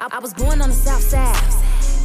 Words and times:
I, 0.00 0.08
I 0.16 0.18
was 0.18 0.34
born 0.34 0.60
on 0.60 0.70
the 0.70 0.74
south 0.74 1.02
side. 1.02 1.36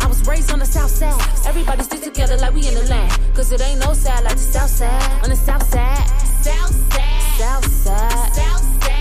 I 0.01 0.07
was 0.07 0.25
raised 0.27 0.51
on 0.51 0.59
the 0.59 0.65
south 0.65 0.91
side. 0.91 1.19
Everybody 1.47 1.81
stick 1.83 2.01
together 2.01 2.37
like 2.37 2.53
we 2.53 2.67
in 2.67 2.75
the 2.75 2.83
land. 2.83 3.11
Cause 3.33 3.51
it 3.51 3.61
ain't 3.61 3.79
no 3.79 3.93
side 3.93 4.23
like 4.23 4.33
the 4.33 4.39
south 4.39 4.69
side. 4.69 5.23
On 5.23 5.29
the 5.29 5.35
south 5.35 5.63
side. 5.69 6.07
South 6.43 6.75
side. 6.91 7.39
South 7.39 7.65
side. 7.65 8.33
South 8.33 8.61
side. 8.61 8.99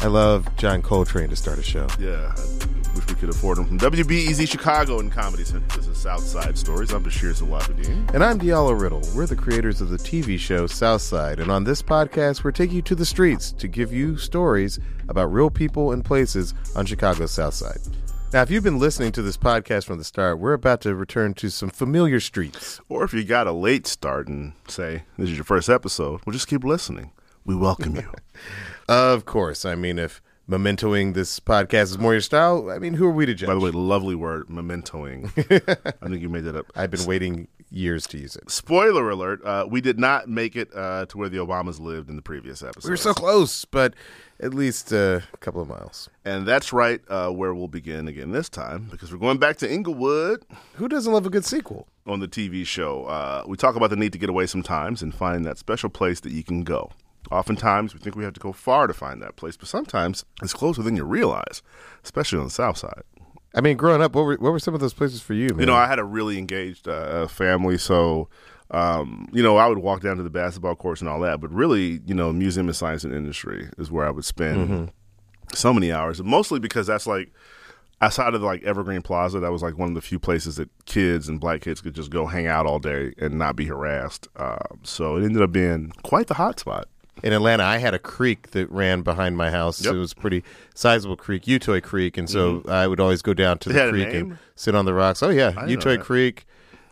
I 0.00 0.06
love 0.06 0.56
John 0.56 0.80
Coltrane 0.80 1.28
to 1.28 1.36
start 1.36 1.58
a 1.58 1.62
show. 1.62 1.86
Yeah, 1.98 2.32
I 2.34 2.40
wish 2.40 2.48
we 2.50 2.57
could 3.18 3.28
afford 3.28 3.58
them. 3.58 3.66
From 3.66 3.78
WBEZ 3.78 4.48
Chicago 4.48 5.00
and 5.00 5.10
Comedy 5.10 5.44
Central, 5.44 5.80
this 5.80 5.88
is 5.88 5.98
Southside 5.98 6.56
Stories. 6.56 6.92
I'm 6.92 7.02
Bashir 7.02 7.34
Salahuddin. 7.36 8.14
And 8.14 8.22
I'm 8.22 8.38
Diallo 8.38 8.80
Riddle. 8.80 9.02
We're 9.14 9.26
the 9.26 9.34
creators 9.34 9.80
of 9.80 9.88
the 9.88 9.96
TV 9.96 10.38
show 10.38 10.68
Southside, 10.68 11.40
and 11.40 11.50
on 11.50 11.64
this 11.64 11.82
podcast, 11.82 12.44
we're 12.44 12.52
taking 12.52 12.76
you 12.76 12.82
to 12.82 12.94
the 12.94 13.04
streets 13.04 13.50
to 13.52 13.66
give 13.66 13.92
you 13.92 14.16
stories 14.16 14.78
about 15.08 15.32
real 15.32 15.50
people 15.50 15.90
and 15.90 16.04
places 16.04 16.54
on 16.76 16.86
Chicago's 16.86 17.32
Southside. 17.32 17.80
Now, 18.32 18.42
if 18.42 18.50
you've 18.50 18.62
been 18.62 18.78
listening 18.78 19.10
to 19.12 19.22
this 19.22 19.36
podcast 19.36 19.86
from 19.86 19.98
the 19.98 20.04
start, 20.04 20.38
we're 20.38 20.52
about 20.52 20.80
to 20.82 20.94
return 20.94 21.34
to 21.34 21.50
some 21.50 21.70
familiar 21.70 22.20
streets. 22.20 22.80
Or 22.88 23.02
if 23.02 23.12
you 23.12 23.24
got 23.24 23.46
a 23.48 23.52
late 23.52 23.86
start 23.86 24.28
and 24.28 24.52
say 24.68 25.02
this 25.16 25.30
is 25.30 25.36
your 25.36 25.44
first 25.44 25.68
episode, 25.68 26.20
well, 26.24 26.32
just 26.32 26.46
keep 26.46 26.62
listening. 26.62 27.10
We 27.44 27.56
welcome 27.56 27.96
you. 27.96 28.10
Of 28.90 29.26
course, 29.26 29.66
I 29.66 29.74
mean, 29.74 29.98
if 29.98 30.22
mementoing 30.48 31.14
this 31.14 31.38
podcast 31.40 31.84
is 31.84 31.98
more 31.98 32.12
your 32.12 32.20
style, 32.20 32.70
I 32.70 32.78
mean, 32.78 32.94
who 32.94 33.06
are 33.06 33.10
we 33.12 33.26
to 33.26 33.34
judge? 33.34 33.48
By 33.48 33.54
the 33.54 33.60
way, 33.60 33.70
lovely 33.70 34.14
word, 34.14 34.48
mementoing. 34.48 35.26
I 36.02 36.08
think 36.08 36.22
you 36.22 36.28
made 36.28 36.44
that 36.44 36.56
up. 36.56 36.66
I've 36.74 36.90
been 36.90 37.04
waiting 37.06 37.48
years 37.70 38.06
to 38.06 38.18
use 38.18 38.34
it. 38.34 38.50
Spoiler 38.50 39.10
alert: 39.10 39.44
uh, 39.44 39.66
We 39.68 39.80
did 39.80 39.98
not 39.98 40.28
make 40.28 40.56
it 40.56 40.70
uh, 40.74 41.06
to 41.06 41.18
where 41.18 41.28
the 41.28 41.36
Obamas 41.38 41.78
lived 41.80 42.08
in 42.08 42.16
the 42.16 42.22
previous 42.22 42.62
episode. 42.62 42.88
We 42.88 42.92
were 42.92 42.96
so 42.96 43.12
close, 43.12 43.64
but 43.66 43.94
at 44.40 44.54
least 44.54 44.92
a 44.92 45.22
couple 45.40 45.60
of 45.60 45.68
miles. 45.68 46.08
and 46.24 46.46
that's 46.46 46.72
right 46.72 47.00
uh, 47.08 47.28
where 47.28 47.52
we'll 47.52 47.66
begin 47.68 48.06
again 48.08 48.30
this 48.30 48.48
time 48.48 48.86
because 48.90 49.12
we're 49.12 49.18
going 49.18 49.38
back 49.38 49.56
to 49.58 49.68
Englewood 49.68 50.44
Who 50.74 50.86
doesn't 50.88 51.12
love 51.12 51.26
a 51.26 51.30
good 51.30 51.44
sequel? 51.44 51.88
on 52.06 52.20
the 52.20 52.28
TV 52.28 52.64
show. 52.64 53.04
Uh, 53.04 53.42
we 53.46 53.54
talk 53.56 53.76
about 53.76 53.90
the 53.90 53.96
need 53.96 54.12
to 54.12 54.18
get 54.18 54.30
away 54.30 54.46
sometimes 54.46 55.02
and 55.02 55.14
find 55.14 55.44
that 55.44 55.58
special 55.58 55.90
place 55.90 56.20
that 56.20 56.32
you 56.32 56.42
can 56.42 56.62
go. 56.62 56.90
Oftentimes, 57.30 57.94
we 57.94 58.00
think 58.00 58.16
we 58.16 58.24
have 58.24 58.32
to 58.34 58.40
go 58.40 58.52
far 58.52 58.86
to 58.86 58.94
find 58.94 59.20
that 59.22 59.36
place, 59.36 59.56
but 59.56 59.68
sometimes 59.68 60.24
it's 60.42 60.54
closer 60.54 60.82
than 60.82 60.96
you 60.96 61.04
realize, 61.04 61.62
especially 62.02 62.38
on 62.38 62.44
the 62.44 62.50
South 62.50 62.78
Side. 62.78 63.02
I 63.54 63.60
mean, 63.60 63.76
growing 63.76 64.02
up, 64.02 64.14
what 64.14 64.22
were 64.22 64.36
what 64.36 64.52
were 64.52 64.58
some 64.58 64.74
of 64.74 64.80
those 64.80 64.94
places 64.94 65.20
for 65.20 65.34
you? 65.34 65.48
Man? 65.48 65.60
You 65.60 65.66
know, 65.66 65.74
I 65.74 65.86
had 65.86 65.98
a 65.98 66.04
really 66.04 66.38
engaged 66.38 66.88
uh, 66.88 67.26
family, 67.28 67.78
so 67.78 68.28
um, 68.70 69.28
you 69.32 69.42
know, 69.42 69.56
I 69.56 69.66
would 69.66 69.78
walk 69.78 70.02
down 70.02 70.16
to 70.18 70.22
the 70.22 70.30
basketball 70.30 70.76
courts 70.76 71.00
and 71.00 71.08
all 71.08 71.20
that. 71.20 71.40
But 71.40 71.50
really, 71.52 72.00
you 72.06 72.14
know, 72.14 72.32
museum 72.32 72.68
of 72.68 72.76
science 72.76 73.04
and 73.04 73.14
industry 73.14 73.68
is 73.78 73.90
where 73.90 74.06
I 74.06 74.10
would 74.10 74.24
spend 74.24 74.92
so 75.54 75.72
many 75.72 75.90
hours. 75.92 76.22
Mostly 76.22 76.58
because 76.60 76.86
that's 76.86 77.06
like 77.06 77.32
outside 78.00 78.34
of 78.34 78.42
like 78.42 78.62
Evergreen 78.64 79.02
Plaza, 79.02 79.40
that 79.40 79.50
was 79.50 79.62
like 79.62 79.78
one 79.78 79.88
of 79.88 79.94
the 79.94 80.02
few 80.02 80.18
places 80.18 80.56
that 80.56 80.68
kids 80.84 81.28
and 81.28 81.40
black 81.40 81.62
kids 81.62 81.80
could 81.80 81.94
just 81.94 82.10
go 82.10 82.26
hang 82.26 82.46
out 82.46 82.66
all 82.66 82.78
day 82.78 83.14
and 83.18 83.38
not 83.38 83.56
be 83.56 83.64
harassed. 83.64 84.28
Um, 84.36 84.80
so 84.82 85.16
it 85.16 85.24
ended 85.24 85.42
up 85.42 85.52
being 85.52 85.92
quite 86.02 86.26
the 86.26 86.34
hot 86.34 86.60
spot. 86.60 86.88
In 87.22 87.32
Atlanta, 87.32 87.64
I 87.64 87.78
had 87.78 87.94
a 87.94 87.98
creek 87.98 88.50
that 88.50 88.70
ran 88.70 89.02
behind 89.02 89.36
my 89.36 89.50
house. 89.50 89.84
Yep. 89.84 89.94
It 89.94 89.98
was 89.98 90.12
a 90.12 90.16
pretty 90.16 90.44
sizable 90.74 91.16
creek, 91.16 91.44
Utoy 91.44 91.82
Creek, 91.82 92.16
and 92.16 92.28
so 92.28 92.58
mm-hmm. 92.58 92.70
I 92.70 92.86
would 92.86 93.00
always 93.00 93.22
go 93.22 93.34
down 93.34 93.58
to 93.58 93.70
It 93.70 93.72
the 93.72 93.90
creek 93.90 94.14
and 94.14 94.38
sit 94.54 94.74
on 94.74 94.84
the 94.84 94.94
rocks. 94.94 95.22
Oh 95.22 95.30
yeah, 95.30 95.52
Utoy. 95.52 96.00
Creek. 96.00 96.46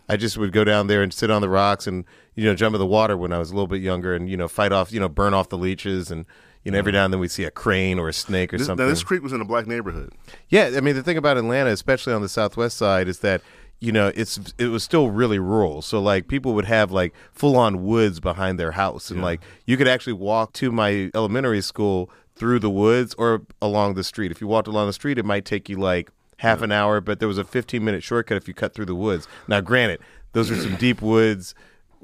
I 0.08 0.16
just 0.16 0.36
would 0.36 0.52
go 0.52 0.64
down 0.64 0.86
there 0.86 1.02
and 1.02 1.12
sit 1.12 1.30
on 1.30 1.42
the 1.42 1.48
rocks 1.48 1.86
and 1.86 2.04
you 2.34 2.44
know 2.44 2.54
jump 2.54 2.74
in 2.74 2.78
the 2.78 2.86
water 2.86 3.16
when 3.16 3.32
I 3.32 3.38
was 3.38 3.50
a 3.50 3.54
little 3.54 3.66
bit 3.66 3.82
younger 3.82 4.14
and 4.14 4.28
you 4.28 4.36
know 4.36 4.48
fight 4.48 4.72
off 4.72 4.92
you 4.92 5.00
know 5.00 5.08
burn 5.08 5.34
off 5.34 5.48
the 5.48 5.58
leeches 5.58 6.10
and 6.10 6.26
you 6.64 6.70
know 6.70 6.78
every 6.78 6.90
mm-hmm. 6.90 6.98
now 6.98 7.04
and 7.06 7.12
then 7.14 7.20
we'd 7.20 7.30
see 7.30 7.44
a 7.44 7.50
crane 7.50 7.98
or 7.98 8.08
a 8.08 8.12
snake 8.12 8.54
or 8.54 8.58
This, 8.58 8.66
something. 8.66 8.84
now, 8.84 8.90
this 8.90 9.02
creek 9.02 9.22
was 9.22 9.32
in 9.32 9.40
a 9.40 9.44
black 9.44 9.66
neighborhood. 9.66 10.12
Yeah, 10.48 10.72
I 10.76 10.80
mean 10.80 10.94
the 10.94 11.02
thing 11.02 11.16
about 11.16 11.36
Atlanta, 11.36 11.70
especially 11.70 12.12
on 12.12 12.22
the 12.22 12.28
southwest 12.28 12.76
side, 12.76 13.08
is 13.08 13.18
that 13.20 13.42
you 13.80 13.92
know 13.92 14.10
it's 14.14 14.38
it 14.58 14.68
was 14.68 14.82
still 14.82 15.10
really 15.10 15.38
rural. 15.38 15.82
So 15.82 16.00
like 16.00 16.28
people 16.28 16.54
would 16.54 16.64
have 16.64 16.92
like 16.92 17.14
full 17.32 17.56
on 17.56 17.84
woods 17.84 18.20
behind 18.20 18.58
their 18.58 18.72
house, 18.72 19.10
and 19.10 19.22
like 19.22 19.40
you 19.66 19.76
could 19.76 19.88
actually 19.88 20.14
walk 20.14 20.52
to 20.54 20.72
my 20.72 21.10
elementary 21.14 21.60
school 21.60 22.10
through 22.34 22.58
the 22.58 22.70
woods 22.70 23.14
or 23.18 23.42
along 23.60 23.94
the 23.94 24.04
street. 24.04 24.30
If 24.30 24.40
you 24.40 24.46
walked 24.46 24.68
along 24.68 24.86
the 24.86 24.92
street, 24.92 25.18
it 25.18 25.24
might 25.24 25.44
take 25.44 25.68
you 25.68 25.76
like 25.76 26.10
half 26.38 26.62
an 26.62 26.70
hour, 26.70 27.00
but 27.00 27.18
there 27.18 27.28
was 27.28 27.38
a 27.38 27.44
15 27.44 27.84
minute 27.84 28.02
shortcut 28.02 28.36
if 28.36 28.46
you 28.46 28.54
cut 28.54 28.74
through 28.74 28.86
the 28.86 28.94
woods. 28.94 29.26
Now, 29.48 29.60
granted, 29.60 30.00
those 30.32 30.50
are 30.50 30.56
some 30.56 30.76
deep 30.76 31.00
woods. 31.00 31.54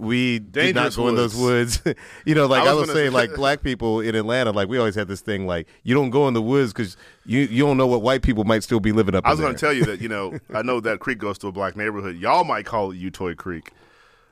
We 0.02 0.40
did 0.40 0.74
not 0.74 0.96
go 0.96 1.06
in 1.06 1.14
those 1.14 1.36
woods. 1.36 1.80
you 2.26 2.34
know, 2.34 2.46
like 2.46 2.64
I 2.64 2.70
I 2.70 2.74
was 2.74 2.88
was, 2.88 2.96
saying, 2.96 3.12
like 3.12 3.34
black 3.36 3.62
people 3.62 4.00
in 4.00 4.16
Atlanta, 4.16 4.50
like 4.50 4.68
we 4.68 4.76
always 4.76 4.96
had 4.96 5.06
this 5.06 5.20
thing, 5.20 5.46
like 5.46 5.68
you 5.84 5.94
don't 5.94 6.10
go 6.10 6.26
in 6.26 6.34
the 6.34 6.42
woods 6.42 6.72
because 6.72 6.96
you 7.24 7.42
you 7.42 7.64
don't 7.64 7.76
know 7.76 7.86
what 7.86 8.02
white 8.02 8.22
people 8.22 8.42
might 8.42 8.64
still 8.64 8.80
be 8.80 8.90
living 8.90 9.14
up. 9.14 9.24
I 9.24 9.30
was 9.30 9.38
going 9.38 9.54
to 9.54 9.60
tell 9.60 9.72
you 9.72 9.84
that 9.84 10.00
you 10.00 10.08
know 10.08 10.36
I 10.52 10.62
know 10.62 10.80
that 10.80 10.98
creek 10.98 11.18
goes 11.18 11.38
to 11.38 11.46
a 11.46 11.52
black 11.52 11.76
neighborhood. 11.76 12.16
Y'all 12.16 12.42
might 12.42 12.66
call 12.66 12.90
it 12.90 13.00
Utoy 13.00 13.36
Creek. 13.36 13.70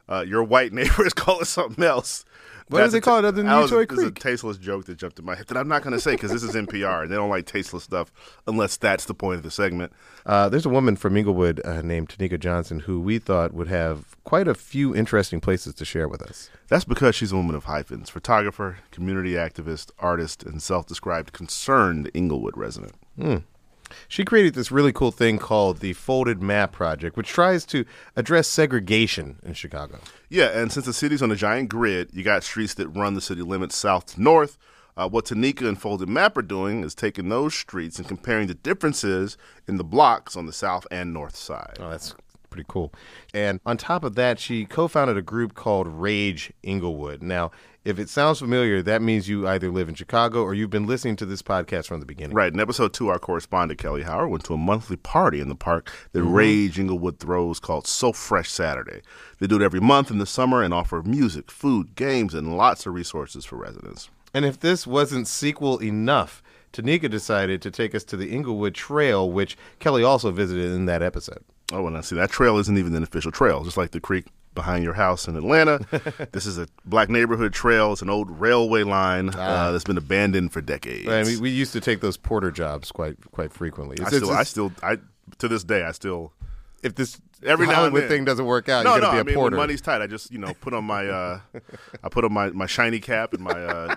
Uh, 0.09 0.25
your 0.27 0.43
white 0.43 0.73
neighbors 0.73 1.13
call 1.13 1.41
it 1.41 1.47
something 1.47 1.85
else. 1.85 2.25
What 2.71 2.79
do 2.79 2.83
That's 2.85 2.93
they 2.93 2.99
a 2.99 3.01
call 3.01 3.19
it 3.19 3.25
other 3.25 3.33
than 3.37 3.47
that 3.47 3.59
was 3.59 3.73
a- 3.73 3.75
Utoy 3.75 3.89
this 3.97 4.05
a 4.07 4.11
tasteless 4.13 4.57
joke 4.57 4.85
that 4.85 4.97
jumped 4.97 5.19
in 5.19 5.25
my 5.25 5.35
head 5.35 5.49
that 5.49 5.57
I'm 5.57 5.67
not 5.67 5.83
going 5.83 5.93
to 5.93 6.01
say 6.01 6.13
because 6.13 6.31
this 6.31 6.45
is 6.45 6.55
NPR 6.55 7.03
and 7.03 7.11
they 7.11 7.17
don't 7.17 7.29
like 7.29 7.45
tasteless 7.45 7.83
stuff 7.83 8.13
unless 8.47 8.77
that's 8.77 9.07
the 9.07 9.15
point 9.15 9.39
of 9.39 9.43
the 9.43 9.51
segment. 9.51 9.93
Uh, 10.25 10.49
there's 10.49 10.67
a 10.67 10.71
woman 10.71 10.95
from 10.95 11.17
Englewood 11.17 11.61
uh, 11.65 11.83
named 11.83 12.09
Tonika 12.11 12.39
Johnson 12.39 12.81
who 12.81 13.01
we 13.01 13.19
thought 13.19 13.53
would 13.53 13.67
have 13.69 14.17
quite 14.23 14.47
a 14.47 14.55
few 14.55 14.95
interesting 14.95 15.41
places 15.41 15.75
to 15.75 15.85
share 15.85 16.07
with 16.09 16.23
us. 16.23 16.49
That's 16.69 16.85
because 16.85 17.17
she's 17.17 17.33
a 17.33 17.37
woman 17.37 17.57
of 17.57 17.65
hyphens: 17.65 18.09
photographer, 18.09 18.79
community 18.93 19.33
activist, 19.33 19.91
artist, 19.99 20.45
and 20.45 20.63
self-described 20.63 21.33
concerned 21.33 22.09
Englewood 22.15 22.57
resident. 22.57 22.93
She 24.09 24.25
created 24.25 24.55
this 24.55 24.71
really 24.71 24.93
cool 24.93 25.11
thing 25.11 25.39
called 25.39 25.79
the 25.79 25.93
Folded 25.93 26.43
Map 26.43 26.73
Project, 26.73 27.17
which 27.17 27.29
tries 27.29 27.65
to 27.67 27.85
address 28.17 28.49
segregation 28.49 29.39
in 29.43 29.55
Chicago. 29.55 29.99
Yeah, 30.29 30.59
and 30.59 30.73
since 30.73 30.87
the 30.87 30.93
city's 30.93 31.23
on 31.23 31.31
a 31.31 31.37
giant 31.37 31.69
grid, 31.69 32.11
you 32.13 32.23
got 32.23 32.45
streets 32.45 32.75
that 32.75 32.89
run 32.89 33.15
the 33.15 33.21
city 33.21 33.43
limits 33.43 33.77
south 33.77 34.15
to 34.15 34.23
north. 34.23 34.59
Uh, 34.97 35.09
what 35.09 35.25
Tonika 35.25 35.67
and 35.67 35.81
Folded 35.81 36.09
Map 36.09 36.37
are 36.37 36.43
doing 36.43 36.83
is 36.85 36.95
taking 36.95 37.29
those 37.29 37.55
streets 37.55 37.99
and 37.99 38.07
comparing 38.07 38.49
the 38.49 38.55
differences 38.55 39.39
in 39.67 39.77
the 39.77 39.85
blocks 39.85 40.37
on 40.37 40.47
the 40.47 40.53
south 40.53 40.87
and 40.91 41.15
north 41.15 41.37
side. 41.37 41.79
Oh, 41.81 41.91
that's 41.91 42.15
pretty 42.51 42.67
cool. 42.69 42.93
And 43.33 43.61
on 43.65 43.77
top 43.77 44.05
of 44.05 44.15
that, 44.17 44.39
she 44.39 44.65
co 44.65 44.89
founded 44.89 45.17
a 45.17 45.23
group 45.23 45.55
called 45.55 45.87
Rage 45.87 46.53
Englewood. 46.63 47.23
Now, 47.23 47.51
if 47.83 47.99
it 47.99 48.11
sounds 48.11 48.41
familiar, 48.41 48.83
that 48.83 49.01
means 49.01 49.29
you 49.29 49.49
either 49.49 49.71
live 49.71 49.89
in 49.89 49.95
Chicago 49.95 50.43
or 50.43 50.53
you've 50.53 50.69
been 50.69 50.87
listening 50.87 51.17
to 51.17 51.25
this 51.25 51.41
podcast 51.41 51.87
from 51.87 52.01
the 52.01 52.07
beginning. 52.07 52.37
Right. 52.37 52.53
In 52.53 52.61
episode 52.61 52.93
two, 52.93 53.09
our 53.09 53.19
correspondent 53.19 53.81
Kelly 53.81 54.03
Howard 54.03 54.31
went 54.31 54.45
to 54.45 54.55
a 54.55 54.59
monthly 54.59 54.97
party 54.97 55.41
in 55.41 55.49
the 55.49 55.55
park 55.55 55.91
that 56.13 56.21
mm-hmm. 56.21 56.33
Rage 56.33 56.79
Englewood 56.79 57.19
throws 57.19 57.59
called 57.59 57.87
So 57.87 58.13
Fresh 58.13 58.51
Saturday. 58.51 59.01
They 59.39 59.47
do 59.47 59.57
it 59.57 59.63
every 59.63 59.81
month 59.81 60.11
in 60.11 60.19
the 60.19 60.27
summer 60.27 60.63
and 60.63 60.75
offer 60.75 61.03
music, 61.03 61.51
food, 61.51 61.95
games, 61.95 62.35
and 62.35 62.55
lots 62.57 62.85
of 62.85 62.93
resources 62.93 63.47
for 63.47 63.57
residents. 63.57 64.11
And 64.35 64.45
if 64.45 64.61
this 64.61 64.87
wasn't 64.87 65.27
sequel 65.27 65.83
enough, 65.83 66.43
Tonika 66.73 67.11
decided 67.11 67.63
to 67.63 67.71
take 67.71 67.95
us 67.95 68.05
to 68.05 68.17
the 68.17 68.31
Englewood 68.31 68.75
Trail, 68.75 69.31
which 69.31 69.57
Kelly 69.79 70.05
also 70.05 70.31
visited 70.31 70.71
in 70.71 70.85
that 70.87 71.03
episode. 71.03 71.43
Oh, 71.73 71.87
and 71.87 71.97
I 71.97 72.01
see 72.01 72.17
that 72.17 72.31
trail 72.31 72.59
isn't 72.59 72.77
even 72.77 72.95
an 72.95 73.03
official 73.03 73.31
trail, 73.33 73.63
just 73.65 73.77
like 73.77 73.93
the 73.93 74.01
creek 74.01 74.27
behind 74.55 74.83
your 74.83 74.95
house 74.95 75.29
in 75.29 75.37
Atlanta. 75.37 75.79
this 76.33 76.45
is 76.47 76.59
a 76.59 76.67
black 76.85 77.09
neighborhood 77.09 77.53
trail. 77.53 77.93
It's 77.93 78.03
an 78.03 78.11
old 78.11 78.29
railway 78.41 78.83
line 78.83 79.29
uh, 79.29 79.71
that's 79.71 79.85
been 79.85 79.97
abandoned 79.97 80.53
for 80.53 80.61
decades. 80.61 81.09
I 81.09 81.23
mean, 81.23 81.41
we 81.41 81.51
used 81.51 81.73
to 81.75 81.81
take 81.81 82.01
those 82.01 82.17
porter 82.17 82.51
jobs 82.51 82.91
quite 82.91 83.17
quite 83.31 83.53
frequently. 83.53 83.99
I 84.05 84.09
still, 84.09 84.23
it's- 84.25 84.37
I 84.39 84.43
still, 84.43 84.73
I 84.83 84.97
to 85.39 85.47
this 85.49 85.63
day, 85.63 85.85
I 85.85 85.93
still. 85.93 86.33
if 86.83 86.95
this 86.97 87.21
Every 87.43 87.65
now 87.67 87.71
and 87.73 87.77
Hollywood 87.77 88.03
then. 88.03 88.09
thing 88.11 88.25
doesn't 88.27 88.45
work 88.45 88.69
out, 88.69 88.85
No, 88.85 88.97
you 88.97 89.01
no. 89.01 89.07
gotta 89.07 89.13
be 89.15 89.19
I 89.19 89.21
a 89.21 89.25
mean, 89.25 89.35
porter. 89.37 89.57
when 89.57 89.63
money's 89.63 89.81
tight, 89.81 90.03
I 90.03 90.07
just 90.09 90.31
you 90.33 90.39
know 90.39 90.53
put 90.61 90.75
on 90.75 90.85
my, 90.85 91.07
uh 91.07 91.41
I 92.05 92.09
put 92.11 92.25
on 92.25 92.33
my 92.35 92.51
my 92.51 92.67
shiny 92.67 93.01
cap 93.01 93.33
and 93.33 93.43
my 93.43 93.53
uh, 93.53 93.95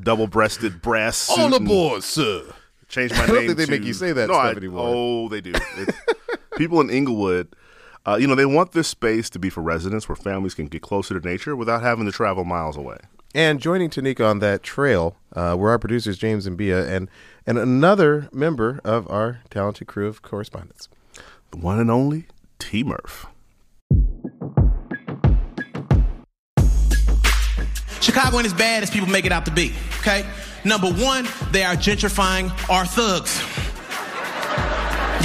double-breasted 0.00 0.80
brass 0.80 1.16
suit. 1.18 1.38
All 1.38 1.54
aboard, 1.54 2.02
sir. 2.04 2.42
Change 2.88 3.10
my 3.12 3.18
name. 3.18 3.24
I 3.30 3.32
don't 3.34 3.46
think 3.46 3.58
they 3.58 3.64
to- 3.66 3.70
make 3.70 3.84
you 3.84 3.92
say 3.92 4.12
that 4.12 4.28
no, 4.28 4.34
stuff 4.34 4.44
I- 4.46 4.50
anymore. 4.56 4.84
Oh, 4.86 5.28
they 5.28 5.40
do. 5.40 5.52
It's, 5.54 5.98
people 6.56 6.80
in 6.80 6.90
Englewood, 6.90 7.54
uh, 8.06 8.16
you 8.16 8.26
know, 8.26 8.34
they 8.34 8.46
want 8.46 8.72
this 8.72 8.88
space 8.88 9.30
to 9.30 9.38
be 9.38 9.50
for 9.50 9.62
residents 9.62 10.08
where 10.08 10.16
families 10.16 10.54
can 10.54 10.66
get 10.66 10.82
closer 10.82 11.18
to 11.18 11.28
nature 11.28 11.54
without 11.54 11.82
having 11.82 12.06
to 12.06 12.12
travel 12.12 12.44
miles 12.44 12.76
away. 12.76 12.98
And 13.34 13.60
joining 13.60 13.90
Tonika 13.90 14.28
on 14.28 14.38
that 14.40 14.62
trail 14.62 15.16
uh, 15.34 15.54
were 15.58 15.70
our 15.70 15.78
producers 15.78 16.16
James 16.16 16.46
and 16.46 16.56
Bia, 16.56 16.86
and 16.88 17.10
and 17.46 17.58
another 17.58 18.28
member 18.32 18.80
of 18.82 19.08
our 19.10 19.40
talented 19.50 19.86
crew 19.86 20.08
of 20.08 20.22
correspondents. 20.22 20.88
The 21.50 21.58
one 21.58 21.78
and 21.78 21.90
only 21.90 22.26
T 22.58 22.82
Murph. 22.82 23.26
Chicago 28.00 28.38
ain't 28.38 28.46
as 28.46 28.54
bad 28.54 28.82
as 28.82 28.90
people 28.90 29.08
make 29.08 29.26
it 29.26 29.32
out 29.32 29.44
to 29.46 29.50
be, 29.50 29.74
okay? 29.98 30.24
Number 30.64 30.90
one, 30.90 31.28
they 31.50 31.64
are 31.64 31.74
gentrifying 31.74 32.50
our 32.70 32.86
thugs. 32.86 33.38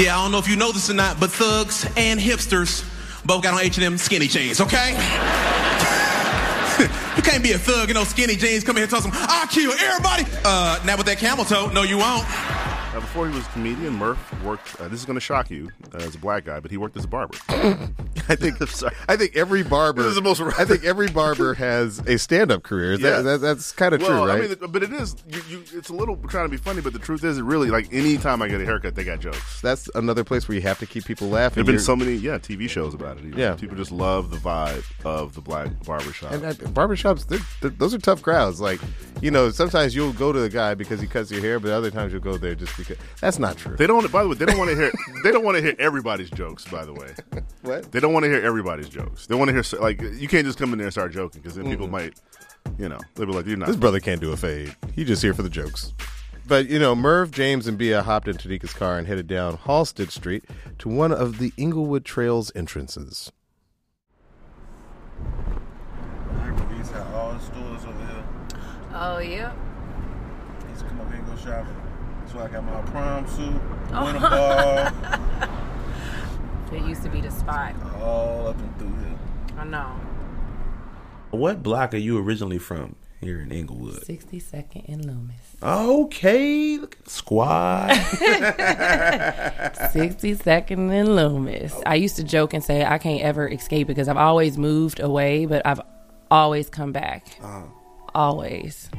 Yeah, 0.01 0.18
I 0.18 0.24
don't 0.24 0.31
know 0.31 0.39
if 0.39 0.48
you 0.48 0.56
know 0.56 0.71
this 0.71 0.89
or 0.89 0.95
not, 0.95 1.19
but 1.19 1.30
thugs 1.30 1.86
and 1.95 2.19
hipsters 2.19 2.83
both 3.24 3.44
got 3.44 3.53
on 3.53 3.59
H&M 3.59 4.00
skinny 4.00 4.25
jeans, 4.25 4.59
okay? 4.59 4.94
you 7.15 7.21
can't 7.21 7.44
be 7.44 7.51
a 7.51 7.59
thug 7.59 7.92
in 7.92 7.94
those 7.94 8.07
skinny 8.07 8.36
jeans. 8.36 8.63
Come 8.63 8.77
here 8.77 8.86
and 8.86 8.89
tell 8.89 9.01
some, 9.01 9.12
I'll 9.13 9.45
kill 9.45 9.71
everybody. 9.74 10.25
Uh, 10.44 10.80
now 10.86 10.98
with 10.98 11.06
that 11.06 11.19
camel 11.19 11.45
toe, 11.45 11.69
no, 11.71 11.83
you 11.83 12.00
won't. 12.00 12.25
Uh, 12.93 12.99
before 12.99 13.27
he 13.29 13.33
was 13.35 13.45
a 13.47 13.49
comedian, 13.51 13.93
Murph 13.93 14.43
worked. 14.43 14.79
Uh, 14.81 14.88
this 14.89 14.99
is 14.99 15.05
going 15.05 15.15
to 15.15 15.21
shock 15.21 15.49
you 15.49 15.71
uh, 15.93 15.97
as 15.99 16.15
a 16.15 16.17
black 16.17 16.43
guy, 16.43 16.59
but 16.59 16.71
he 16.71 16.77
worked 16.77 16.97
as 16.97 17.05
a 17.05 17.07
barber. 17.07 17.38
I 17.49 18.35
think 18.35 18.57
sorry. 18.67 18.93
I 19.07 19.15
think 19.15 19.35
every 19.38 19.63
barber. 19.63 20.01
This 20.03 20.09
is 20.09 20.15
the 20.15 20.21
most- 20.21 20.41
I 20.41 20.65
think 20.65 20.83
every 20.83 21.07
barber 21.11 21.53
has 21.53 21.99
a 21.99 22.17
stand-up 22.17 22.63
career. 22.63 22.93
Is 22.93 22.99
Yeah. 22.99 23.17
that, 23.17 23.21
that, 23.23 23.38
that's 23.41 23.71
kind 23.71 23.93
of 23.93 24.01
well, 24.01 24.09
true, 24.25 24.27
right? 24.29 24.43
I 24.43 24.47
mean, 24.61 24.71
but 24.71 24.83
it 24.83 24.91
is. 24.91 25.15
You, 25.29 25.41
you, 25.49 25.63
it's 25.73 25.88
a 25.89 25.93
little 25.93 26.17
trying 26.27 26.45
to 26.45 26.49
be 26.49 26.57
funny, 26.57 26.81
but 26.81 26.91
the 26.91 26.99
truth 26.99 27.23
is, 27.23 27.38
it 27.38 27.43
really 27.43 27.69
like 27.69 27.88
any 27.93 28.17
time 28.17 28.41
I 28.41 28.49
get 28.49 28.59
a 28.59 28.65
haircut, 28.65 28.95
they 28.95 29.05
got 29.05 29.21
jokes. 29.21 29.61
that's 29.61 29.89
another 29.95 30.25
place 30.25 30.49
where 30.49 30.55
you 30.55 30.61
have 30.63 30.79
to 30.79 30.85
keep 30.85 31.05
people 31.05 31.29
laughing. 31.29 31.55
There've 31.55 31.65
been 31.65 31.75
You're- 31.75 31.83
so 31.85 31.95
many, 31.95 32.15
yeah, 32.15 32.39
TV 32.39 32.69
shows 32.69 32.93
about 32.93 33.17
it. 33.19 33.25
even. 33.25 33.39
Yeah. 33.39 33.55
people 33.55 33.77
just 33.77 33.91
love 33.93 34.31
the 34.31 34.38
vibe 34.38 34.83
of 35.05 35.33
the 35.33 35.41
black 35.41 35.69
barbershop. 35.85 36.33
And 36.33 36.43
uh, 36.43 36.53
barbershops, 36.53 37.25
they're, 37.27 37.39
they're, 37.61 37.69
those 37.71 37.93
are 37.93 37.99
tough 37.99 38.21
crowds. 38.21 38.59
Like, 38.59 38.81
you 39.21 39.31
know, 39.31 39.49
sometimes 39.49 39.95
you'll 39.95 40.11
go 40.13 40.33
to 40.33 40.39
the 40.39 40.49
guy 40.49 40.73
because 40.73 40.99
he 40.99 41.07
cuts 41.07 41.31
your 41.31 41.39
hair, 41.41 41.57
but 41.59 41.71
other 41.71 41.89
times 41.91 42.11
you'll 42.11 42.21
go 42.21 42.35
there 42.38 42.53
just 42.55 42.75
because. 42.83 42.98
That's 43.19 43.39
not 43.39 43.57
true. 43.57 43.75
They 43.75 43.88
don't. 43.88 44.12
By 44.12 44.24
the 44.24 44.30
way, 44.30 44.36
they 44.36 44.45
don't 44.45 44.57
want 44.57 44.69
to 44.72 44.75
hear. 44.75 44.92
They 45.24 45.31
don't 45.31 45.44
want 45.44 45.57
to 45.57 45.62
hear 45.63 45.75
everybody's 45.78 46.30
jokes. 46.31 46.66
By 46.66 46.83
the 46.86 46.94
way, 46.94 47.13
What? 47.62 47.92
they 47.92 48.00
don't 48.00 48.12
want 48.13 48.24
to 48.25 48.30
hear 48.30 48.42
everybody's 48.42 48.89
jokes. 48.89 49.28
They 49.28 49.36
want 49.36 49.50
to 49.50 49.54
hear 49.54 49.63
like 49.80 50.01
you 50.01 50.28
can't 50.28 50.45
just 50.45 50.57
come 50.57 50.72
in 50.74 50.78
there 50.80 50.88
and 50.88 50.94
start 50.94 51.13
joking 51.13 51.42
because 51.42 51.56
then 51.56 51.69
people 51.69 51.88
might, 51.88 52.19
you 52.80 52.89
know, 52.89 53.00
they'll 53.16 53.28
be 53.28 53.33
like, 53.33 53.45
"You're 53.45 53.57
not." 53.57 53.68
This 53.68 53.75
brother 53.75 54.00
can't 54.00 54.19
do 54.19 54.31
a 54.31 54.38
fade. 54.38 54.75
He 54.94 55.04
just 55.04 55.22
here 55.22 55.33
for 55.33 55.44
the 55.44 55.50
jokes. 55.50 55.94
But, 56.48 56.68
you 56.69 56.80
know, 56.80 56.95
Murph, 56.95 57.31
James, 57.31 57.68
and 57.68 57.78
Bia 57.78 58.01
hopped 58.01 58.28
in 58.28 58.36
Tonika's 58.36 58.74
car 58.74 58.98
and 58.98 59.07
headed 59.07 59.27
down 59.27 59.57
Halsted 59.57 60.12
Street 60.12 60.44
to 60.80 60.89
one 60.89 61.12
of 61.13 61.38
the 61.38 61.54
Englewood 61.57 62.04
Trail's 62.04 62.51
entrances. 62.56 63.31
These 66.75 66.89
have 66.92 67.13
all 67.13 67.34
the 67.34 67.39
stores 67.39 67.86
over 67.86 68.06
here. 68.06 68.24
Oh 68.94 69.19
yeah. 69.19 69.54
Used 70.69 70.81
to 70.81 70.88
come 70.88 71.00
up 71.01 71.07
here 71.10 71.18
and 71.19 71.27
go 71.27 71.36
shopping. 71.38 71.75
So 72.31 72.39
I 72.39 72.48
got 72.48 72.63
my 72.63 72.81
prom 72.92 73.28
suit, 73.28 73.62
oh. 73.94 74.06
winter 74.06 74.19
ball, 74.22 74.88
It 76.81 76.88
used 76.88 77.04
to 77.04 77.10
be 77.10 77.19
the 77.19 77.30
spot. 77.30 77.75
all 78.01 78.48
up 78.48 78.57
and 78.57 78.78
through 78.80 78.88
here. 78.88 79.19
I 79.57 79.66
know. 79.66 80.00
What 81.31 81.62
block 81.62 81.94
are 81.94 81.98
you 81.98 82.18
originally 82.18 82.57
from 82.57 82.95
here 83.19 83.42
in 83.42 83.51
Englewood? 83.51 84.04
62nd 84.04 84.88
and 84.88 85.04
Loomis. 85.04 85.57
Okay, 85.62 86.78
look 86.78 86.95
at 86.98 87.04
the 87.04 87.10
squad. 87.12 87.89
62nd 89.92 90.92
and 90.92 91.16
Loomis. 91.18 91.75
I 91.86 91.95
used 91.95 92.16
to 92.16 92.24
joke 92.24 92.54
and 92.54 92.63
say 92.63 92.86
I 92.86 92.98
can't 92.98 93.22
ever 93.22 93.50
escape 93.50 93.88
because 93.88 94.07
I've 94.07 94.16
always 94.16 94.57
moved 94.57 95.01
away, 95.01 95.45
but 95.45 95.66
I've 95.66 95.81
always 96.30 96.69
come 96.69 96.94
back. 96.94 97.27
Uh-huh. 97.42 97.63
Always. 98.16 98.89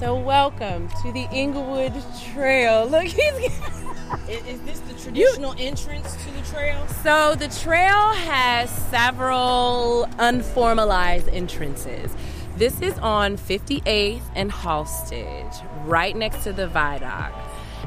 So 0.00 0.14
welcome 0.14 0.88
to 1.02 1.12
the 1.12 1.28
Englewood 1.30 1.92
Trail. 2.32 2.86
Look, 2.86 3.04
he's 3.04 3.20
Is, 4.30 4.46
is 4.46 4.60
this 4.62 4.80
the 4.80 4.94
traditional 4.94 5.54
entrance 5.58 6.16
to 6.24 6.30
the 6.30 6.40
trail? 6.50 6.88
So 7.02 7.34
the 7.34 7.48
trail 7.48 8.08
has 8.14 8.70
several 8.70 10.08
unformalized 10.18 11.28
entrances. 11.28 12.16
This 12.56 12.80
is 12.80 12.98
on 13.00 13.36
58th 13.36 14.22
and 14.34 14.50
Halsted, 14.50 15.66
right 15.84 16.16
next 16.16 16.44
to 16.44 16.54
the 16.54 16.66
viaduct. 16.66 17.36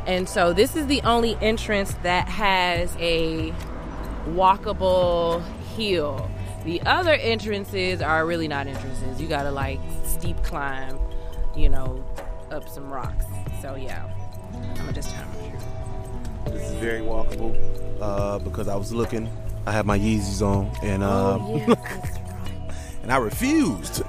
And 0.06 0.30
so 0.30 0.54
this 0.54 0.76
is 0.76 0.86
the 0.86 1.02
only 1.02 1.36
entrance 1.42 1.96
that 2.04 2.28
has 2.28 2.96
a 3.00 3.52
walkable 4.28 5.44
hill. 5.76 6.30
The 6.64 6.80
other 6.84 7.14
entrances 7.14 8.04
are 8.04 8.24
really 8.28 8.48
not 8.48 8.68
entrances. 8.68 9.20
You 9.20 9.28
gotta 9.28 9.52
like 9.52 9.80
steep 10.06 10.44
climb, 10.44 11.00
you 11.56 11.70
know, 11.70 12.04
up 12.52 12.68
some 12.70 12.92
rocks. 12.92 13.26
So 13.62 13.76
yeah, 13.76 14.06
I'm 14.54 14.76
gonna 14.76 14.94
just 14.94 15.12
here. 15.12 15.26
this 16.46 16.70
is 16.70 16.76
very 16.78 17.02
walkable 17.02 17.56
uh, 18.02 18.40
because 18.40 18.68
I 18.68 18.76
was 18.76 18.92
looking. 18.94 19.30
I 19.66 19.72
had 19.72 19.86
my 19.86 19.98
Yeezys 19.98 20.42
on, 20.42 20.70
and 20.82 21.04
um, 21.04 21.42
Oh, 21.42 21.56
yes, 21.58 21.68
right. 21.70 22.72
and 23.04 23.12
I 23.12 23.18
refused 23.18 23.96
to, 23.96 24.04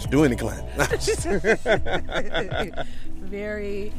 to 0.00 0.08
do 0.08 0.24
any 0.24 0.36
climbing. 0.36 0.64
very, 3.20 3.92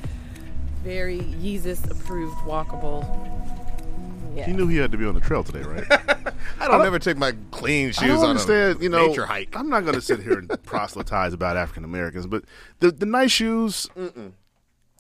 very 0.83 1.19
Yeezus 1.19 1.89
approved 1.91 2.37
walkable. 2.39 3.03
Yeah. 4.35 4.45
He 4.45 4.53
knew 4.53 4.67
he 4.67 4.77
had 4.77 4.91
to 4.91 4.97
be 4.97 5.05
on 5.05 5.13
the 5.15 5.21
trail 5.21 5.43
today, 5.43 5.61
right? 5.61 5.85
I 6.59 6.67
don't 6.67 6.85
ever 6.85 6.99
take 6.99 7.17
my 7.17 7.33
clean 7.51 7.87
shoes 7.89 7.99
I 8.03 8.07
don't 8.07 8.17
on 8.23 8.29
understand. 8.31 8.79
a 8.79 8.83
You 8.83 8.89
know, 8.89 9.07
nature 9.07 9.25
hike. 9.25 9.55
I'm 9.55 9.69
not 9.69 9.81
going 9.81 9.95
to 9.95 10.01
sit 10.01 10.21
here 10.21 10.37
and 10.39 10.49
proselytize 10.63 11.33
about 11.33 11.57
African 11.57 11.83
Americans, 11.83 12.27
but 12.27 12.43
the 12.79 12.91
the 12.91 13.05
nice 13.05 13.31
shoes, 13.31 13.87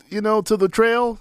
you 0.09 0.21
know, 0.21 0.41
to 0.41 0.55
the 0.57 0.67
trail, 0.69 1.19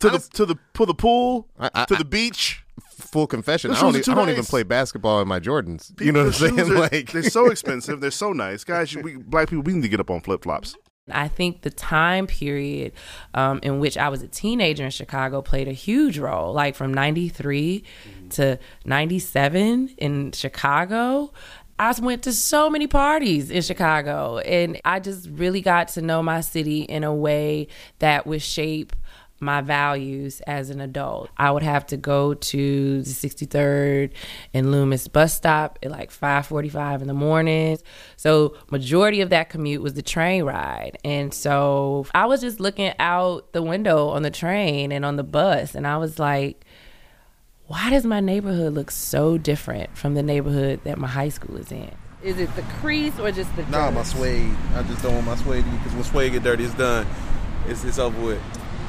to 0.00 0.10
the 0.10 0.18
to 0.34 0.46
the 0.46 0.56
to 0.74 0.86
the 0.86 0.94
pool, 0.94 1.48
I- 1.58 1.70
I- 1.74 1.84
to 1.86 1.96
the 1.96 2.04
beach. 2.04 2.62
Full 2.98 3.26
confession, 3.26 3.70
Those 3.70 3.78
I 3.78 3.80
don't, 3.82 3.92
shoes 3.94 3.96
are 3.96 4.00
e- 4.00 4.04
too 4.04 4.12
I 4.12 4.14
don't 4.24 4.30
even 4.30 4.44
play 4.44 4.62
basketball 4.62 5.20
in 5.20 5.28
my 5.28 5.38
Jordans. 5.38 5.98
You 6.00 6.12
know 6.12 6.24
what 6.24 6.40
I'm 6.42 6.56
saying? 6.56 6.60
are- 6.72 6.74
Like 6.90 7.12
they're 7.12 7.22
so 7.22 7.50
expensive. 7.50 8.00
They're 8.00 8.10
so 8.10 8.32
nice, 8.32 8.64
guys. 8.64 8.94
We, 8.96 9.16
black 9.16 9.48
people, 9.50 9.62
we 9.64 9.74
need 9.74 9.82
to 9.82 9.88
get 9.88 10.00
up 10.00 10.10
on 10.10 10.20
flip 10.22 10.42
flops. 10.44 10.76
I 11.10 11.28
think 11.28 11.62
the 11.62 11.70
time 11.70 12.26
period 12.26 12.92
um, 13.32 13.60
in 13.62 13.78
which 13.78 13.96
I 13.96 14.08
was 14.08 14.22
a 14.22 14.28
teenager 14.28 14.84
in 14.84 14.90
Chicago 14.90 15.40
played 15.40 15.68
a 15.68 15.72
huge 15.72 16.18
role. 16.18 16.52
Like 16.52 16.74
from 16.74 16.92
93 16.92 17.84
to 18.30 18.58
97 18.84 19.94
in 19.98 20.32
Chicago, 20.32 21.32
I 21.78 21.94
went 22.00 22.22
to 22.24 22.32
so 22.32 22.68
many 22.68 22.88
parties 22.88 23.50
in 23.50 23.62
Chicago. 23.62 24.38
And 24.38 24.80
I 24.84 24.98
just 24.98 25.28
really 25.30 25.60
got 25.60 25.88
to 25.88 26.02
know 26.02 26.22
my 26.24 26.40
city 26.40 26.80
in 26.82 27.04
a 27.04 27.14
way 27.14 27.68
that 28.00 28.26
would 28.26 28.42
shape 28.42 28.92
my 29.40 29.60
values 29.60 30.40
as 30.46 30.70
an 30.70 30.80
adult. 30.80 31.30
I 31.36 31.50
would 31.50 31.62
have 31.62 31.86
to 31.86 31.96
go 31.96 32.34
to 32.34 33.02
the 33.02 33.10
63rd 33.10 34.12
and 34.54 34.70
Loomis 34.72 35.08
bus 35.08 35.34
stop 35.34 35.78
at 35.82 35.90
like 35.90 36.10
5:45 36.10 37.02
in 37.02 37.08
the 37.08 37.14
morning. 37.14 37.78
So 38.16 38.56
majority 38.70 39.20
of 39.20 39.30
that 39.30 39.50
commute 39.50 39.82
was 39.82 39.94
the 39.94 40.02
train 40.02 40.44
ride. 40.44 40.96
And 41.04 41.34
so 41.34 42.06
I 42.14 42.26
was 42.26 42.40
just 42.40 42.60
looking 42.60 42.92
out 42.98 43.52
the 43.52 43.62
window 43.62 44.08
on 44.08 44.22
the 44.22 44.30
train 44.30 44.92
and 44.92 45.04
on 45.04 45.16
the 45.16 45.24
bus 45.24 45.74
and 45.74 45.86
I 45.86 45.96
was 45.98 46.18
like 46.18 46.64
why 47.68 47.90
does 47.90 48.06
my 48.06 48.20
neighborhood 48.20 48.74
look 48.74 48.92
so 48.92 49.36
different 49.36 49.96
from 49.98 50.14
the 50.14 50.22
neighborhood 50.22 50.80
that 50.84 50.98
my 50.98 51.08
high 51.08 51.28
school 51.28 51.56
is 51.56 51.72
in? 51.72 51.90
Is 52.22 52.38
it 52.38 52.54
the 52.54 52.62
crease 52.80 53.18
or 53.18 53.32
just 53.32 53.54
the 53.56 53.62
Nah, 53.66 53.86
dirt? 53.90 53.94
my 53.94 54.02
suede. 54.04 54.54
I 54.76 54.82
just 54.84 55.02
don't 55.02 55.14
want 55.14 55.26
my 55.26 55.36
suede 55.36 55.64
because 55.72 55.92
when 55.94 56.04
suede 56.04 56.32
get 56.32 56.42
dirty, 56.44 56.62
it's 56.64 56.74
done. 56.74 57.06
It's 57.66 57.84
it's 57.84 57.98
over 57.98 58.20
with. 58.24 58.42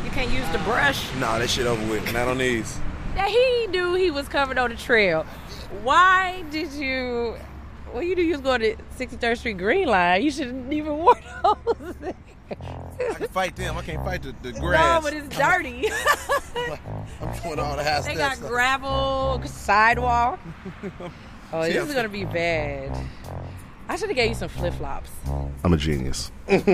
You 0.08 0.14
can't 0.14 0.32
use 0.32 0.48
the 0.54 0.60
brush. 0.60 1.14
Nah, 1.16 1.38
that 1.38 1.50
shit 1.50 1.68
over 1.68 1.86
with. 1.92 2.14
Not 2.14 2.30
on 2.30 2.38
these. 2.38 2.80
that 3.16 3.28
he 3.28 3.68
knew 3.68 3.94
he 3.96 4.10
was 4.10 4.30
covered 4.30 4.58
on 4.58 4.70
the 4.70 4.78
trail. 4.78 5.24
Why 5.84 6.44
did 6.50 6.72
you? 6.72 7.36
Well, 7.94 8.02
you 8.02 8.16
knew 8.16 8.24
you 8.24 8.32
was 8.32 8.40
going 8.40 8.62
to 8.62 8.78
63rd 8.98 9.38
Street 9.38 9.58
Green 9.58 9.90
Line. 9.90 10.22
You 10.24 10.32
shouldn't 10.32 10.72
even 10.72 10.98
wear 11.04 11.22
those. 11.44 11.96
I 12.50 13.14
can 13.16 13.28
fight 13.28 13.58
them. 13.58 13.76
I 13.76 13.82
can't 13.82 14.02
fight 14.06 14.24
the, 14.24 14.34
the 14.50 14.58
no, 14.58 15.00
but 15.04 15.14
it's 15.14 15.28
dirty. 15.38 15.90
I'm 17.22 17.42
doing 17.44 17.60
all 17.60 17.76
the 17.76 17.84
high 17.84 18.00
they 18.00 18.16
steps. 18.16 18.40
got 18.40 18.48
gravel 18.50 19.42
sidewalk. 19.46 20.40
Oh, 21.52 21.64
this 21.64 21.88
is 21.88 21.94
gonna 21.94 22.08
be 22.10 22.24
bad. 22.26 22.92
I 23.90 23.96
should 23.98 24.10
have 24.10 24.16
gave 24.18 24.30
you 24.30 24.36
some 24.36 24.50
flip 24.50 24.74
flops. 24.74 25.12
I'm 25.64 25.72
a 25.74 25.78
genius. 25.78 26.30
Just 26.50 26.66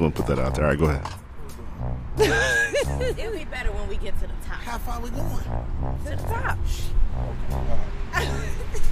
want 0.00 0.14
to 0.14 0.22
put 0.22 0.26
that 0.26 0.38
out 0.38 0.54
there. 0.54 0.64
All 0.64 0.70
right, 0.70 0.78
go 0.78 0.84
ahead. 0.86 1.06
It'll 2.22 3.32
be 3.32 3.44
better 3.44 3.72
when 3.72 3.88
we 3.88 3.96
get 3.96 4.14
to 4.20 4.26
the 4.26 4.32
top. 4.46 4.60
How 4.60 4.78
far 4.78 5.00
we 5.00 5.10
going? 5.10 5.44
To 6.04 6.10
the 6.10 6.16
top. 6.16 6.58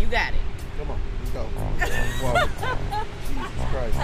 you 0.00 0.06
got 0.06 0.32
it. 0.32 0.40
Come 0.78 0.90
on, 0.90 1.00
let's 1.18 1.30
go. 1.30 1.44
Whoa. 2.22 2.34
Jesus 3.28 3.64
Christ. 3.70 3.98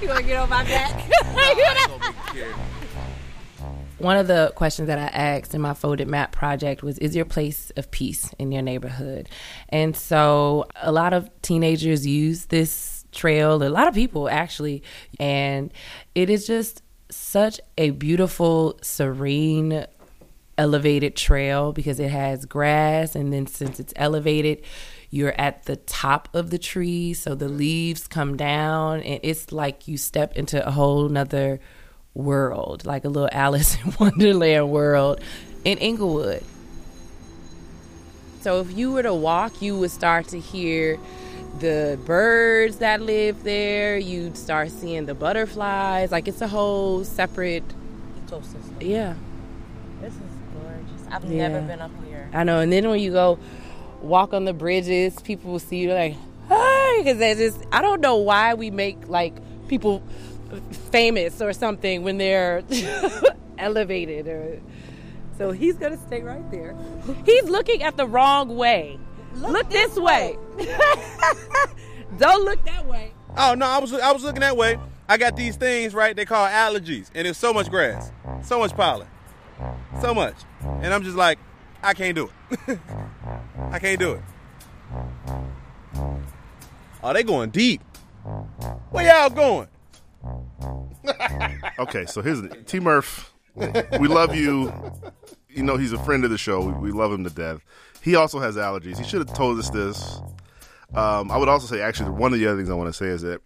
You 0.00 0.08
wanna 0.08 0.22
get 0.22 0.36
on 0.36 0.48
my 0.48 0.62
back? 0.64 1.10
I'm 1.24 1.56
gonna 1.56 1.98
be 1.98 2.04
scared. 2.30 2.54
One 3.98 4.18
of 4.18 4.26
the 4.26 4.52
questions 4.54 4.88
that 4.88 4.98
I 4.98 5.06
asked 5.06 5.54
in 5.54 5.62
my 5.62 5.72
folded 5.72 6.06
map 6.06 6.32
project 6.32 6.82
was 6.82 6.98
Is 6.98 7.16
your 7.16 7.24
place 7.24 7.72
of 7.76 7.90
peace 7.90 8.32
in 8.38 8.52
your 8.52 8.62
neighborhood? 8.62 9.28
And 9.70 9.96
so 9.96 10.66
a 10.76 10.92
lot 10.92 11.14
of 11.14 11.30
teenagers 11.40 12.06
use 12.06 12.46
this 12.46 13.04
trail, 13.10 13.62
a 13.62 13.70
lot 13.70 13.88
of 13.88 13.94
people 13.94 14.28
actually, 14.28 14.82
and 15.18 15.72
it 16.14 16.28
is 16.28 16.46
just 16.46 16.82
such 17.10 17.60
a 17.78 17.90
beautiful, 17.90 18.78
serene, 18.82 19.86
elevated 20.58 21.16
trail 21.16 21.72
because 21.72 22.00
it 22.00 22.10
has 22.10 22.46
grass, 22.46 23.14
and 23.14 23.32
then 23.32 23.46
since 23.46 23.78
it's 23.78 23.92
elevated, 23.96 24.62
you're 25.10 25.38
at 25.38 25.64
the 25.64 25.76
top 25.76 26.28
of 26.34 26.50
the 26.50 26.58
tree, 26.58 27.14
so 27.14 27.34
the 27.34 27.48
leaves 27.48 28.06
come 28.08 28.36
down, 28.36 29.00
and 29.00 29.20
it's 29.22 29.52
like 29.52 29.86
you 29.86 29.96
step 29.96 30.36
into 30.36 30.66
a 30.66 30.70
whole 30.70 31.08
nother 31.08 31.60
world, 32.14 32.84
like 32.84 33.04
a 33.04 33.08
little 33.08 33.30
Alice 33.32 33.76
in 33.82 33.94
Wonderland 33.98 34.70
world 34.70 35.20
in 35.64 35.78
Englewood. 35.78 36.42
So 38.40 38.60
if 38.60 38.76
you 38.76 38.92
were 38.92 39.02
to 39.02 39.14
walk, 39.14 39.60
you 39.60 39.76
would 39.78 39.90
start 39.90 40.28
to 40.28 40.38
hear 40.38 40.98
the 41.60 41.98
birds 42.04 42.78
that 42.78 43.00
live 43.02 43.42
there. 43.44 43.96
You'd 43.98 44.36
start 44.36 44.70
seeing 44.70 45.06
the 45.06 45.14
butterflies. 45.14 46.12
Like 46.12 46.28
it's 46.28 46.40
a 46.40 46.48
whole 46.48 47.04
separate 47.04 47.64
ecosystem. 48.26 48.74
Yeah. 48.80 49.14
This 50.00 50.14
is 50.14 50.20
gorgeous. 50.60 51.06
I've 51.10 51.24
Yeah. 51.24 51.48
never 51.48 51.66
been 51.66 51.80
up 51.80 51.90
here. 52.06 52.28
I 52.32 52.44
know. 52.44 52.60
And 52.60 52.72
then 52.72 52.88
when 52.88 53.00
you 53.00 53.12
go 53.12 53.38
walk 54.02 54.34
on 54.34 54.44
the 54.44 54.52
bridges, 54.52 55.20
people 55.22 55.52
will 55.52 55.58
see 55.58 55.78
you 55.78 55.92
like, 55.92 56.14
hey, 56.48 56.94
because 56.98 57.18
they 57.18 57.34
just, 57.34 57.58
I 57.72 57.80
don't 57.82 58.00
know 58.00 58.16
why 58.16 58.54
we 58.54 58.70
make 58.70 59.08
like 59.08 59.34
people 59.68 60.02
famous 60.92 61.40
or 61.40 61.52
something 61.52 62.02
when 62.02 62.18
they're 62.18 62.62
elevated 63.58 64.28
or. 64.28 64.60
So 65.38 65.50
he's 65.50 65.76
gonna 65.76 65.98
stay 66.06 66.22
right 66.22 66.50
there. 66.50 66.74
He's 67.26 67.44
looking 67.44 67.82
at 67.82 67.96
the 67.98 68.06
wrong 68.06 68.56
way. 68.56 68.98
Look, 69.36 69.70
this, 69.70 69.96
way. 69.98 70.38
don't 72.18 72.44
look 72.44 72.64
that 72.64 72.86
way. 72.86 73.12
Oh 73.36 73.54
no, 73.54 73.66
I 73.66 73.78
was 73.78 73.92
I 73.92 74.12
was 74.12 74.22
looking 74.22 74.40
that 74.40 74.56
way. 74.56 74.78
I 75.08 75.18
got 75.18 75.36
these 75.36 75.56
things 75.56 75.94
right. 75.94 76.16
They 76.16 76.24
call 76.24 76.46
allergies, 76.46 77.10
and 77.14 77.26
it's 77.26 77.38
so 77.38 77.52
much 77.52 77.68
grass, 77.70 78.10
so 78.42 78.58
much 78.58 78.74
pollen, 78.74 79.06
so 80.00 80.14
much, 80.14 80.34
and 80.60 80.92
I'm 80.92 81.02
just 81.02 81.16
like, 81.16 81.38
I 81.82 81.92
can't 81.92 82.14
do 82.14 82.30
it. 82.50 82.78
I 83.70 83.78
can't 83.78 84.00
do 84.00 84.12
it. 84.12 84.22
Oh, 87.02 87.12
they 87.12 87.22
going 87.22 87.50
deep. 87.50 87.82
Where 88.90 89.06
y'all 89.06 89.30
going? 89.30 89.68
okay, 91.78 92.06
so 92.06 92.22
here's 92.22 92.40
T 92.64 92.80
Murph. 92.80 93.32
We 93.54 94.08
love 94.08 94.34
you. 94.34 94.72
You 95.48 95.62
know 95.62 95.76
he's 95.76 95.92
a 95.92 96.02
friend 96.04 96.24
of 96.24 96.30
the 96.30 96.38
show. 96.38 96.60
We, 96.60 96.72
we 96.72 96.90
love 96.90 97.12
him 97.12 97.24
to 97.24 97.30
death. 97.30 97.60
He 98.06 98.14
also 98.14 98.38
has 98.38 98.54
allergies. 98.54 98.98
He 98.98 99.02
should 99.02 99.18
have 99.18 99.36
told 99.36 99.58
us 99.58 99.68
this. 99.70 100.22
Um, 100.94 101.28
I 101.28 101.36
would 101.36 101.48
also 101.48 101.66
say, 101.66 101.80
actually, 101.80 102.10
one 102.10 102.32
of 102.32 102.38
the 102.38 102.46
other 102.46 102.56
things 102.56 102.70
I 102.70 102.74
want 102.74 102.88
to 102.88 102.92
say 102.92 103.06
is 103.06 103.22
that 103.22 103.42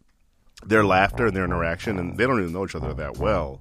their 0.67 0.85
laughter 0.85 1.29
and 1.29 1.35
their 1.35 1.47
interaction, 1.47 1.99
and 1.99 2.19
they 2.19 2.27
don't 2.27 2.39
even 2.39 2.53
know 2.53 2.67
each 2.67 2.75
other 2.75 2.93
that 2.93 3.17
well. 3.17 3.59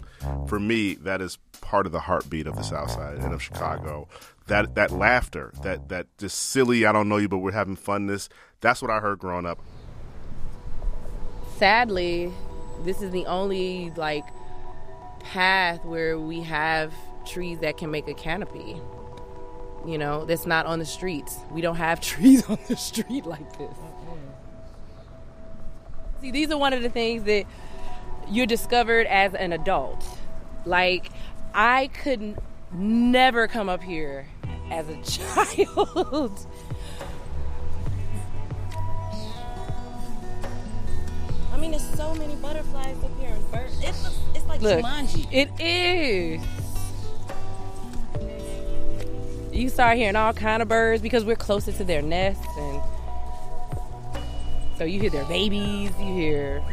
For 0.50 0.60
me, 0.60 0.96
that 0.96 1.22
is 1.22 1.38
part 1.62 1.86
of 1.86 1.94
the 1.94 2.02
heartbeat 2.02 2.48
of 2.48 2.58
the 2.58 2.64
South 2.64 2.92
Side 2.92 3.20
and 3.20 3.34
of 3.34 3.42
Chicago. 3.42 4.10
That 4.48 4.76
that 4.76 4.92
laughter, 4.92 5.54
that 5.64 5.88
that 5.88 6.08
just 6.18 6.38
silly, 6.38 6.86
I 6.86 6.92
don't 6.92 7.08
know 7.08 7.16
you, 7.16 7.30
but 7.30 7.38
we're 7.38 7.54
having 7.54 7.78
funness. 7.78 8.28
That's 8.60 8.82
what 8.82 8.92
I 8.92 9.00
heard 9.00 9.20
growing 9.20 9.46
up. 9.46 9.60
sadly, 11.56 12.30
this 12.84 13.02
is 13.02 13.12
the 13.12 13.26
only 13.26 13.94
like 13.96 14.26
path 15.22 15.86
where 15.86 16.20
we 16.20 16.42
have 16.42 16.94
trees 17.26 17.60
that 17.60 17.78
can 17.78 17.90
make 17.90 18.10
a 18.10 18.14
canopy. 18.14 18.82
You 19.86 19.98
know, 19.98 20.26
that's 20.26 20.46
not 20.46 20.66
on 20.66 20.80
the 20.80 20.86
streets. 20.86 21.38
We 21.52 21.62
don't 21.62 21.78
have 21.78 22.00
trees 22.02 22.48
on 22.50 22.58
the 22.68 22.76
street 22.76 23.26
like 23.26 23.58
this. 23.58 23.76
See, 26.22 26.32
these 26.32 26.52
are 26.52 26.58
one 26.58 26.74
of 26.74 26.82
the 26.82 26.90
things 26.90 27.24
that 27.24 27.46
you're 28.30 28.46
discovered 28.46 29.08
as 29.08 29.34
an 29.34 29.54
adult. 29.54 30.04
Like, 30.66 31.10
I 31.54 31.88
could 31.88 32.22
n- 32.22 32.38
never 32.74 33.48
come 33.48 33.70
up 33.70 33.82
here 33.82 34.28
as 34.70 34.88
a 34.90 34.98
child. 35.04 36.46
I 41.54 41.58
mean, 41.58 41.72
there's 41.72 41.90
so 41.96 42.14
many 42.16 42.36
butterflies 42.36 42.98
up 43.04 43.18
here 43.20 43.30
and 43.30 43.52
birds. 43.52 43.80
It's, 43.82 44.20
it's 44.36 44.46
like 44.46 44.62
Look, 44.62 44.82
Jumanji. 44.84 45.28
it 45.32 45.50
is. 45.60 46.42
You 49.60 49.68
start 49.68 49.98
hearing 49.98 50.16
all 50.16 50.32
kind 50.32 50.62
of 50.62 50.70
birds 50.70 51.02
because 51.02 51.26
we're 51.26 51.36
closer 51.36 51.74
to 51.74 51.84
their 51.84 52.02
nests, 52.02 52.48
and 52.58 52.82
so 54.78 54.86
you 54.86 55.02
hear 55.02 55.10
their 55.10 55.26
babies. 55.26 55.92
You 56.00 56.14
hear. 56.14 56.64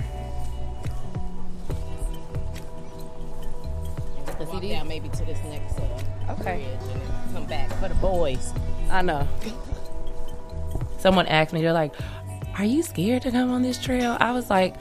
Let's 4.39 4.53
walk 4.53 4.63
down 4.63 4.87
maybe 4.87 5.09
to 5.09 5.25
this 5.25 5.39
next 5.47 5.81
uh, 5.81 6.33
Okay. 6.39 6.59
bridge 6.65 6.93
and 6.93 7.01
then 7.03 7.33
come 7.35 7.47
back 7.47 7.73
for 7.81 7.89
the 7.89 7.95
boys. 7.97 8.53
I 8.89 9.03
know. 9.03 9.27
Someone 11.01 11.27
asked 11.27 11.53
me, 11.53 11.63
they're 11.63 11.73
like, 11.73 11.93
"Are 12.57 12.65
you 12.65 12.85
scared 12.85 13.23
to 13.23 13.33
come 13.33 13.51
on 13.51 13.63
this 13.63 13.83
trail?" 13.83 14.17
I 14.21 14.31
was 14.31 14.49
like, 14.49 14.77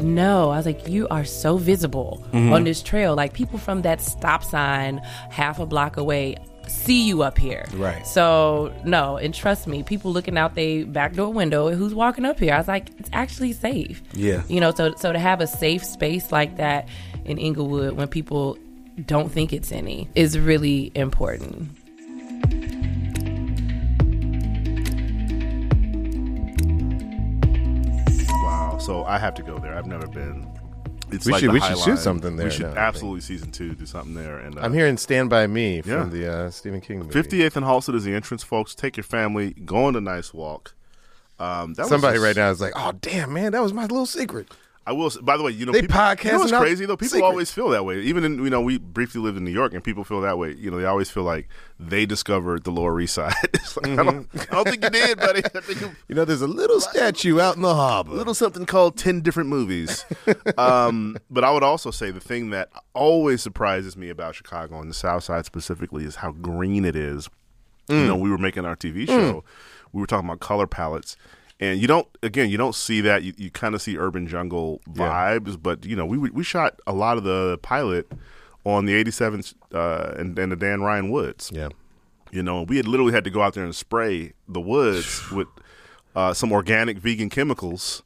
"No." 0.00 0.48
I 0.50 0.56
was 0.56 0.64
like, 0.64 0.88
"You 0.88 1.08
are 1.08 1.24
so 1.26 1.58
visible 1.58 2.22
Mhm. 2.32 2.52
on 2.52 2.64
this 2.64 2.82
trail. 2.82 3.14
Like 3.14 3.34
people 3.34 3.58
from 3.58 3.82
that 3.82 4.00
stop 4.00 4.42
sign 4.44 5.02
half 5.28 5.58
a 5.60 5.66
block 5.66 5.98
away." 5.98 6.36
See 6.74 7.06
you 7.06 7.22
up 7.22 7.38
here, 7.38 7.64
Right. 7.74 8.06
So 8.06 8.74
no, 8.84 9.16
and 9.16 9.32
trust 9.34 9.66
me, 9.66 9.82
people 9.82 10.12
looking 10.12 10.36
out 10.36 10.54
their 10.54 10.84
back 10.84 11.14
door 11.14 11.32
window, 11.32 11.70
who's 11.74 11.94
walking 11.94 12.26
up 12.26 12.38
here? 12.38 12.52
I 12.52 12.58
was 12.58 12.68
like, 12.68 12.90
it's 12.98 13.08
actually 13.12 13.52
safe. 13.54 14.02
Yeah. 14.12 14.42
you 14.48 14.60
know. 14.60 14.70
So 14.74 14.94
so 14.96 15.10
to 15.12 15.18
have 15.18 15.40
a 15.40 15.46
safe 15.46 15.82
space 15.82 16.30
like 16.30 16.56
that 16.58 16.88
in 17.24 17.38
Englewood 17.38 17.94
when 17.94 18.08
people 18.08 18.58
don't 19.06 19.30
think 19.32 19.52
it's 19.52 19.72
any 19.72 20.08
is 20.14 20.38
really 20.38 20.92
important. 20.94 21.70
Wow. 28.28 28.78
So 28.80 29.04
I 29.04 29.18
have 29.18 29.34
to 29.34 29.42
go 29.42 29.58
there. 29.58 29.76
I've 29.76 29.86
never 29.86 30.06
been. 30.06 30.46
It's 31.14 31.26
We 31.26 31.32
like 31.32 31.40
should- 31.40 31.52
we 31.52 31.60
should 31.60 31.78
shoot 31.78 31.98
something 31.98 32.36
there 32.36 32.46
We 32.46 32.52
should 32.52 32.66
absolutely 32.66 33.20
season 33.20 33.50
two 33.52 33.74
do 33.74 33.86
something 33.86 34.14
there. 34.14 34.38
And 34.38 34.58
uh, 34.58 34.62
I'm 34.62 34.72
hearing 34.74 34.96
Stand 34.96 35.30
By 35.30 35.46
Me 35.46 35.80
from 35.82 35.90
Yeah. 35.90 36.04
the 36.04 36.32
uh, 36.32 36.50
Stephen 36.50 36.80
King 36.80 37.00
movie. 37.00 37.12
58th 37.22 37.56
and 37.56 37.64
Halsted 37.66 37.94
is 37.94 38.04
the 38.04 38.14
entrance, 38.14 38.42
folks. 38.42 38.74
Take 38.74 38.96
your 38.96 39.04
family, 39.04 39.52
go 39.64 39.84
on 39.84 39.96
a 39.96 40.00
nice 40.00 40.34
walk. 40.34 40.74
Um, 41.38 41.74
that 41.74 41.82
was 41.82 41.88
Somebody 41.88 42.16
just- 42.16 42.24
right 42.24 42.36
now 42.36 42.50
is 42.50 42.60
like, 42.60 42.72
oh, 42.76 42.92
damn, 43.00 43.32
man, 43.32 43.52
that 43.52 43.62
was 43.62 43.72
my 43.72 43.82
little 43.82 44.06
secret. 44.06 44.48
I 44.86 44.92
will. 44.92 45.10
By 45.22 45.36
the 45.38 45.42
way, 45.42 45.50
you 45.52 45.64
know, 45.64 45.72
They 45.72 45.80
people, 45.82 45.96
You 46.22 46.32
know 46.32 46.38
what's 46.40 46.52
crazy 46.52 46.84
though? 46.84 46.96
People 46.96 47.08
secrets. 47.16 47.24
always 47.24 47.50
feel 47.50 47.70
that 47.70 47.84
way. 47.86 48.00
Even 48.00 48.22
in 48.22 48.38
you 48.44 48.50
know, 48.50 48.60
we 48.60 48.76
briefly 48.78 49.20
lived 49.20 49.38
in 49.38 49.44
New 49.44 49.50
York, 49.50 49.72
and 49.72 49.82
people 49.82 50.04
feel 50.04 50.20
that 50.20 50.36
way. 50.36 50.52
You 50.54 50.70
know, 50.70 50.78
they 50.78 50.84
always 50.84 51.08
feel 51.10 51.22
like 51.22 51.48
they 51.80 52.04
discovered 52.04 52.64
the 52.64 52.70
Lower 52.70 53.00
East 53.00 53.14
Side. 53.14 53.32
Like, 53.82 53.98
I, 53.98 54.04
don't, 54.04 54.28
I 54.52 54.54
don't 54.54 54.68
think 54.68 54.84
you 54.84 54.90
did, 54.90 55.18
buddy. 55.18 55.42
I 55.44 55.48
think 55.60 55.80
you, 55.80 55.90
You 56.08 56.14
know, 56.14 56.24
there's 56.24 56.42
a 56.42 56.46
little 56.46 56.80
statue 56.80 57.40
out 57.40 57.56
in 57.56 57.62
the 57.62 57.74
harbor. 57.74 58.12
a 58.12 58.14
little 58.14 58.34
something 58.34 58.66
called 58.66 58.96
10 58.96 59.20
different 59.22 59.48
movies. 59.48 60.04
um, 60.58 61.16
but 61.30 61.42
I 61.44 61.50
would 61.50 61.62
also 61.64 61.90
say 61.90 62.10
the 62.12 62.20
thing 62.20 62.50
that 62.50 62.68
always 62.92 63.42
surprises 63.42 63.96
me 63.96 64.10
about 64.10 64.34
Chicago 64.36 64.80
and 64.80 64.88
the 64.90 64.94
South 64.94 65.24
Side 65.24 65.44
specifically 65.46 66.04
is 66.04 66.16
how 66.16 66.30
green 66.32 66.84
it 66.84 66.94
is. 66.94 67.28
You 67.88 67.96
Mm. 67.96 68.06
know, 68.06 68.16
we 68.16 68.30
were 68.30 68.38
making 68.38 68.64
our 68.64 68.76
TV 68.76 69.06
show, 69.06 69.42
we 69.92 70.00
were 70.00 70.06
talking 70.06 70.28
about 70.28 70.40
color 70.40 70.66
palettes. 70.66 71.16
And 71.60 71.80
you 71.80 71.86
don't, 71.86 72.06
again, 72.22 72.50
you 72.50 72.56
don't 72.58 72.74
see 72.74 73.00
that. 73.02 73.22
You, 73.22 73.32
you 73.36 73.50
kind 73.50 73.74
of 73.74 73.82
see 73.82 73.96
urban 73.96 74.26
jungle 74.26 74.80
Yeah. 74.94 75.08
vibes, 75.38 75.60
but 75.60 75.84
you 75.86 75.96
know, 75.96 76.04
we 76.06 76.18
we 76.18 76.42
shot 76.44 76.80
a 76.86 76.92
lot 76.92 77.16
of 77.18 77.24
the 77.24 77.58
pilot 77.62 78.10
on 78.64 78.86
the 78.86 78.92
87th 79.04 79.54
uh, 79.74 80.14
and, 80.16 80.38
and 80.38 80.50
the 80.52 80.56
Dan 80.56 80.80
Ryan 80.82 81.10
Woods. 81.10 81.50
Yeah. 81.52 81.68
You 82.32 82.42
know, 82.42 82.62
we 82.62 82.76
had 82.78 82.88
literally 82.88 83.12
had 83.12 83.24
to 83.24 83.30
go 83.30 83.42
out 83.42 83.54
there 83.54 83.64
and 83.64 83.74
spray 83.76 84.32
the 84.48 84.60
woods 84.60 85.30
with 85.32 85.48
uh, 86.16 86.32
some 86.32 86.50
organic 86.52 86.98
vegan 86.98 87.28
chemicals 87.28 88.02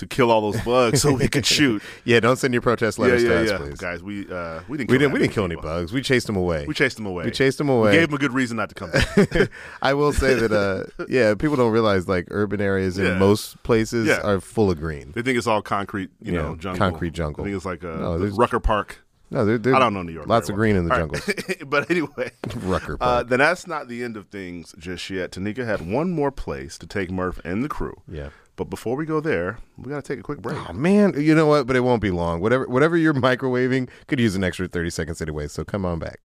to 0.00 0.06
kill 0.06 0.30
all 0.30 0.50
those 0.50 0.60
bugs 0.62 1.00
so 1.02 1.12
we 1.12 1.28
could 1.28 1.46
shoot. 1.56 1.82
Yeah, 2.04 2.20
don't 2.20 2.36
send 2.36 2.52
your 2.52 2.60
protest 2.62 2.98
letters 2.98 3.22
yeah, 3.22 3.28
yeah, 3.28 3.34
to 3.34 3.42
us, 3.44 3.50
yeah. 3.50 3.58
please. 3.58 3.78
guys. 3.78 4.02
We 4.02 4.30
uh, 4.30 4.60
we 4.68 4.78
didn't 4.78 4.90
we 4.90 4.96
kill 4.96 4.98
didn't. 4.98 5.12
We 5.12 5.18
didn't 5.20 5.32
kill 5.32 5.44
any 5.44 5.54
people. 5.56 5.70
bugs. 5.70 5.92
We 5.92 6.02
chased 6.02 6.26
them 6.26 6.36
away. 6.36 6.64
We 6.66 6.74
chased 6.74 6.96
them 6.96 7.06
away. 7.06 7.24
We 7.24 7.30
chased 7.30 7.58
them 7.58 7.68
away. 7.68 7.90
We 7.92 7.96
gave 7.98 8.08
them 8.08 8.16
a 8.16 8.18
good 8.18 8.32
reason 8.32 8.56
not 8.56 8.68
to 8.70 8.74
come 8.74 8.90
back. 8.90 9.50
I 9.82 9.94
will 9.94 10.12
say 10.12 10.34
that, 10.34 10.52
uh, 10.52 11.04
yeah, 11.08 11.34
people 11.34 11.56
don't 11.56 11.72
realize 11.72 12.08
like 12.08 12.26
urban 12.30 12.60
areas 12.60 12.98
in 12.98 13.18
most 13.18 13.62
places 13.62 14.08
are 14.08 14.40
full 14.40 14.70
of 14.70 14.78
green. 14.78 15.12
they 15.12 15.22
think 15.22 15.38
it's 15.38 15.46
all 15.46 15.62
concrete, 15.62 16.10
you 16.20 16.32
know, 16.32 16.56
jungle. 16.56 16.78
concrete 16.78 17.12
jungle. 17.12 17.44
I 17.44 17.46
think 17.46 17.56
it's 17.56 17.66
like 17.66 17.82
a 17.82 17.96
No, 17.96 18.16
Rucker 18.16 18.60
Park. 18.60 18.98
No, 19.32 19.44
they're, 19.44 19.58
they're 19.58 19.76
I 19.76 19.78
don't 19.78 19.94
know 19.94 20.02
New 20.02 20.12
York. 20.12 20.26
Lots 20.26 20.48
of 20.48 20.54
well. 20.54 20.58
green 20.60 20.74
in 20.76 20.86
the 20.88 20.92
All 20.92 20.98
jungles. 20.98 21.28
right. 21.28 21.62
but 21.70 21.88
anyway, 21.88 22.32
Rucker 22.56 22.94
uh, 22.94 22.96
Park. 22.96 23.28
then 23.28 23.38
that's 23.38 23.66
not 23.66 23.86
the 23.86 24.02
end 24.02 24.16
of 24.16 24.26
things 24.26 24.74
just 24.76 25.08
yet. 25.08 25.30
Tonika 25.30 25.64
had 25.64 25.88
one 25.88 26.10
more 26.10 26.32
place 26.32 26.76
to 26.78 26.86
take 26.86 27.12
Murph 27.12 27.40
and 27.44 27.62
the 27.62 27.68
crew. 27.68 28.02
Yeah. 28.10 28.30
But 28.60 28.68
before 28.68 28.94
we 28.94 29.06
go 29.06 29.20
there, 29.20 29.56
we 29.78 29.88
got 29.88 30.04
to 30.04 30.06
take 30.06 30.20
a 30.20 30.22
quick 30.22 30.42
break. 30.42 30.58
Oh 30.68 30.74
man, 30.74 31.14
you 31.18 31.34
know 31.34 31.46
what? 31.46 31.66
But 31.66 31.76
it 31.76 31.80
won't 31.80 32.02
be 32.02 32.10
long. 32.10 32.42
Whatever, 32.42 32.68
whatever 32.68 32.94
you're 32.94 33.14
microwaving 33.14 33.88
could 34.06 34.20
use 34.20 34.36
an 34.36 34.44
extra 34.44 34.68
thirty 34.68 34.90
seconds 34.90 35.22
anyway. 35.22 35.48
So 35.48 35.64
come 35.64 35.86
on 35.86 35.98
back. 35.98 36.20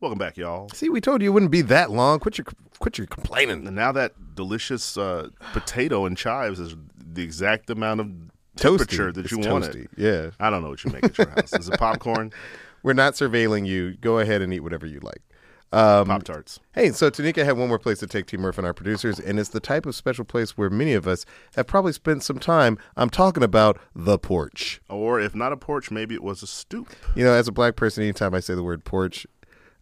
Welcome 0.00 0.20
back, 0.20 0.36
y'all. 0.36 0.68
See, 0.68 0.88
we 0.88 1.00
told 1.00 1.20
you 1.20 1.30
it 1.30 1.32
wouldn't 1.32 1.50
be 1.50 1.62
that 1.62 1.90
long. 1.90 2.20
Quit 2.20 2.38
your, 2.38 2.44
quit 2.78 2.96
your 2.96 3.08
complaining. 3.08 3.66
And 3.66 3.74
now 3.74 3.90
that 3.90 4.36
delicious 4.36 4.96
uh, 4.96 5.30
potato 5.52 6.06
and 6.06 6.16
chives 6.16 6.60
is 6.60 6.76
the 6.96 7.24
exact 7.24 7.70
amount 7.70 7.98
of 7.98 8.06
Toasty. 8.06 8.60
temperature 8.78 9.10
that 9.10 9.22
It's 9.24 9.32
you 9.32 9.38
toasty. 9.38 9.50
wanted. 9.50 9.88
Yeah. 9.96 10.30
I 10.38 10.48
don't 10.48 10.62
know 10.62 10.68
what 10.68 10.84
you 10.84 10.92
make 10.92 11.02
at 11.02 11.18
your 11.18 11.28
house. 11.30 11.52
Is 11.54 11.68
it 11.68 11.76
popcorn? 11.76 12.32
We're 12.84 12.92
not 12.92 13.14
surveilling 13.14 13.66
you. 13.66 13.94
Go 14.00 14.20
ahead 14.20 14.42
and 14.42 14.54
eat 14.54 14.60
whatever 14.60 14.86
you 14.86 15.00
like. 15.00 15.22
Um, 15.74 16.06
Pop 16.06 16.22
Tarts. 16.22 16.60
Hey, 16.72 16.90
so 16.90 17.10
Tonika 17.10 17.44
had 17.44 17.56
one 17.56 17.68
more 17.68 17.78
place 17.78 17.98
to 17.98 18.06
take 18.06 18.26
T. 18.26 18.36
Murph 18.36 18.58
and 18.58 18.66
our 18.66 18.72
producers, 18.72 19.18
and 19.18 19.40
it's 19.40 19.48
the 19.48 19.60
type 19.60 19.86
of 19.86 19.94
special 19.94 20.24
place 20.24 20.56
where 20.56 20.70
many 20.70 20.92
of 20.92 21.08
us 21.08 21.26
have 21.56 21.66
probably 21.66 21.92
spent 21.92 22.22
some 22.22 22.38
time. 22.38 22.78
I'm 22.96 23.10
talking 23.10 23.42
about 23.42 23.78
the 23.94 24.18
porch. 24.18 24.80
Or 24.88 25.18
if 25.18 25.34
not 25.34 25.52
a 25.52 25.56
porch, 25.56 25.90
maybe 25.90 26.14
it 26.14 26.22
was 26.22 26.42
a 26.42 26.46
stoop. 26.46 26.94
You 27.16 27.24
know, 27.24 27.32
as 27.32 27.48
a 27.48 27.52
black 27.52 27.74
person, 27.74 28.04
anytime 28.04 28.34
I 28.34 28.40
say 28.40 28.54
the 28.54 28.62
word 28.62 28.84
porch, 28.84 29.26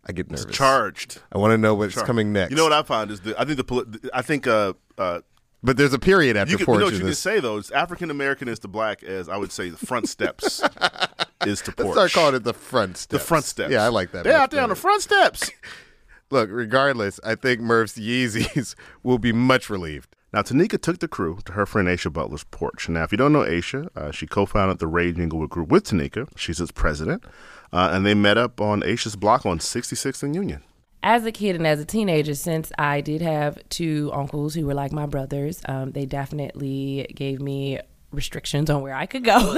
I 0.07 0.13
get 0.13 0.31
nervous. 0.31 0.47
Charged. 0.57 1.21
I 1.31 1.39
want 1.39 1.53
to 1.53 1.59
know 1.59 1.75
what's 1.75 1.95
Charged. 1.95 2.07
coming 2.07 2.33
next. 2.33 2.51
You 2.51 2.57
know 2.57 2.65
what 2.65 2.73
I 2.73 2.83
found 2.83 3.11
is 3.11 3.21
the, 3.21 3.39
I 3.41 3.45
think 3.45 3.59
the 3.59 4.11
I 4.15 4.23
think 4.23 4.47
uh 4.47 4.73
uh 4.99 5.21
But 5.63 5.77
there's 5.77 5.93
a 5.93 5.99
period 5.99 6.37
after 6.37 6.53
you, 6.53 6.59
can, 6.59 6.73
you 6.75 6.81
know 6.81 6.87
what 6.87 6.95
you 6.95 7.01
can 7.01 7.15
say 7.15 7.39
though. 7.39 7.59
It's 7.59 7.71
African 7.71 8.11
American 8.11 8.49
is 8.49 8.59
to 8.61 8.69
black 8.69 9.05
as 9.05 9.29
I 9.29 9.37
would 9.37 9.53
say 9.53 9.69
the 9.71 9.77
front 9.77 10.09
steps 10.09 10.61
is 11.47 11.61
to 11.63 11.73
porch. 11.73 11.87
Let's 11.97 12.13
start 12.13 12.13
calling 12.13 12.35
it 12.37 12.45
the 12.45 12.55
front 12.55 12.97
steps. 12.97 13.23
the 13.23 13.27
front 13.27 13.45
steps. 13.45 13.71
Yeah, 13.73 13.85
I 13.85 13.89
like 13.89 14.13
that. 14.13 14.25
They're 14.25 14.37
out 14.37 14.51
there 14.51 14.63
on 14.63 14.69
the 14.69 14.75
front 14.77 15.03
steps. 15.03 15.51
Look, 16.31 16.49
regardless, 16.51 17.21
I 17.23 17.35
think 17.35 17.61
Murph's 17.61 17.99
Yeezys 17.99 18.75
will 19.03 19.19
be 19.19 19.33
much 19.33 19.69
relieved. 19.69 20.17
Now, 20.33 20.41
Tonika 20.41 20.81
took 20.81 20.99
the 21.01 21.09
crew 21.09 21.41
to 21.45 21.53
her 21.53 21.67
friend 21.67 21.87
Aisha 21.89 22.11
Butler's 22.11 22.45
porch. 22.45 22.89
Now, 22.89 23.03
if 23.03 23.13
you 23.13 23.19
don't 23.19 23.35
know 23.35 23.41
Aisha, 23.41 23.89
uh, 23.95 24.11
she 24.13 24.27
co 24.27 24.47
founded 24.47 24.79
the 24.79 24.87
Rage 24.87 25.19
Englewood 25.19 25.51
Group 25.51 25.69
with 25.69 25.85
Tonika. 25.85 26.27
She's 26.37 26.59
its 26.59 26.73
president. 26.73 27.23
Uh, 27.71 27.91
and 27.93 28.07
they 28.07 28.15
met 28.15 28.39
up 28.39 28.59
on 28.61 28.81
Aisha's 28.81 29.15
block 29.17 29.45
on 29.45 29.59
66th 29.59 30.23
and 30.23 30.35
Union. 30.35 30.63
as 31.03 31.27
a 31.27 31.33
kid 31.33 31.57
and 31.57 31.67
as 31.67 31.81
a 31.81 31.85
teenager, 31.85 32.35
since 32.35 32.71
I 32.79 33.01
did 33.03 33.21
have 33.21 33.59
two 33.69 34.11
uncles 34.15 34.55
who 34.55 34.65
were 34.67 34.75
like 34.75 34.93
my 34.93 35.05
brothers, 35.07 35.61
um, 35.67 35.93
they 35.93 36.07
definitely 36.07 37.13
gave 37.15 37.41
me 37.41 37.79
restrictions 38.13 38.71
on 38.71 38.83
where 38.83 38.95
I 38.95 39.07
could 39.07 39.25
go. 39.25 39.57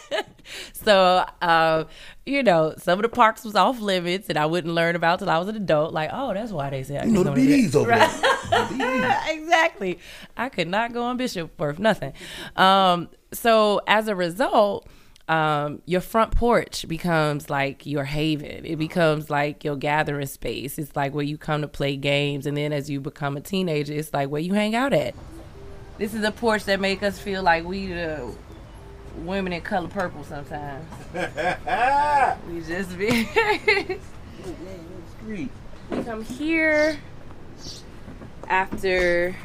so, 0.72 1.24
um, 1.40 1.86
you 2.26 2.42
know, 2.42 2.74
some 2.78 2.98
of 2.98 3.02
the 3.02 3.08
parks 3.08 3.44
was 3.44 3.54
off 3.54 3.80
limits, 3.80 4.28
and 4.28 4.38
I 4.38 4.46
wouldn't 4.46 4.72
learn 4.74 4.96
about 4.96 5.18
till 5.18 5.30
I 5.30 5.38
was 5.38 5.48
an 5.48 5.56
adult. 5.56 5.92
Like, 5.92 6.10
oh, 6.12 6.32
that's 6.34 6.52
why 6.52 6.70
they 6.70 6.82
said 6.82 7.02
I 7.02 7.06
You 7.06 7.12
know 7.12 7.22
the 7.22 7.30
BDs 7.30 7.74
over 7.74 7.90
Right. 7.90 9.28
exactly. 9.30 9.98
I 10.36 10.48
could 10.48 10.68
not 10.68 10.92
go 10.92 11.02
on 11.02 11.16
Bishop 11.16 11.58
worth 11.58 11.78
nothing. 11.78 12.12
Um, 12.56 13.08
so 13.32 13.80
as 13.86 14.08
a 14.08 14.14
result, 14.14 14.86
um, 15.28 15.80
your 15.86 16.00
front 16.00 16.34
porch 16.34 16.86
becomes 16.88 17.48
like 17.48 17.86
your 17.86 18.04
haven. 18.04 18.64
It 18.66 18.76
becomes 18.76 19.30
like 19.30 19.64
your 19.64 19.76
gathering 19.76 20.26
space. 20.26 20.78
It's 20.78 20.94
like 20.94 21.14
where 21.14 21.24
you 21.24 21.38
come 21.38 21.62
to 21.62 21.68
play 21.68 21.96
games, 21.96 22.46
and 22.46 22.56
then 22.56 22.72
as 22.72 22.90
you 22.90 23.00
become 23.00 23.36
a 23.36 23.40
teenager, 23.40 23.92
it's 23.92 24.12
like 24.12 24.28
where 24.28 24.40
you 24.40 24.54
hang 24.54 24.74
out 24.74 24.92
at. 24.92 25.14
This 25.98 26.14
is 26.14 26.24
a 26.24 26.32
porch 26.32 26.64
that 26.64 26.80
make 26.80 27.02
us 27.02 27.18
feel 27.18 27.42
like 27.42 27.64
we 27.64 27.88
the 27.88 28.32
women 29.18 29.52
in 29.52 29.60
color 29.60 29.88
purple 29.88 30.24
sometimes. 30.24 30.84
we 32.48 32.60
just 32.62 32.98
be. 32.98 33.28
we 35.26 35.48
come 36.02 36.24
here 36.24 36.98
after 38.48 39.36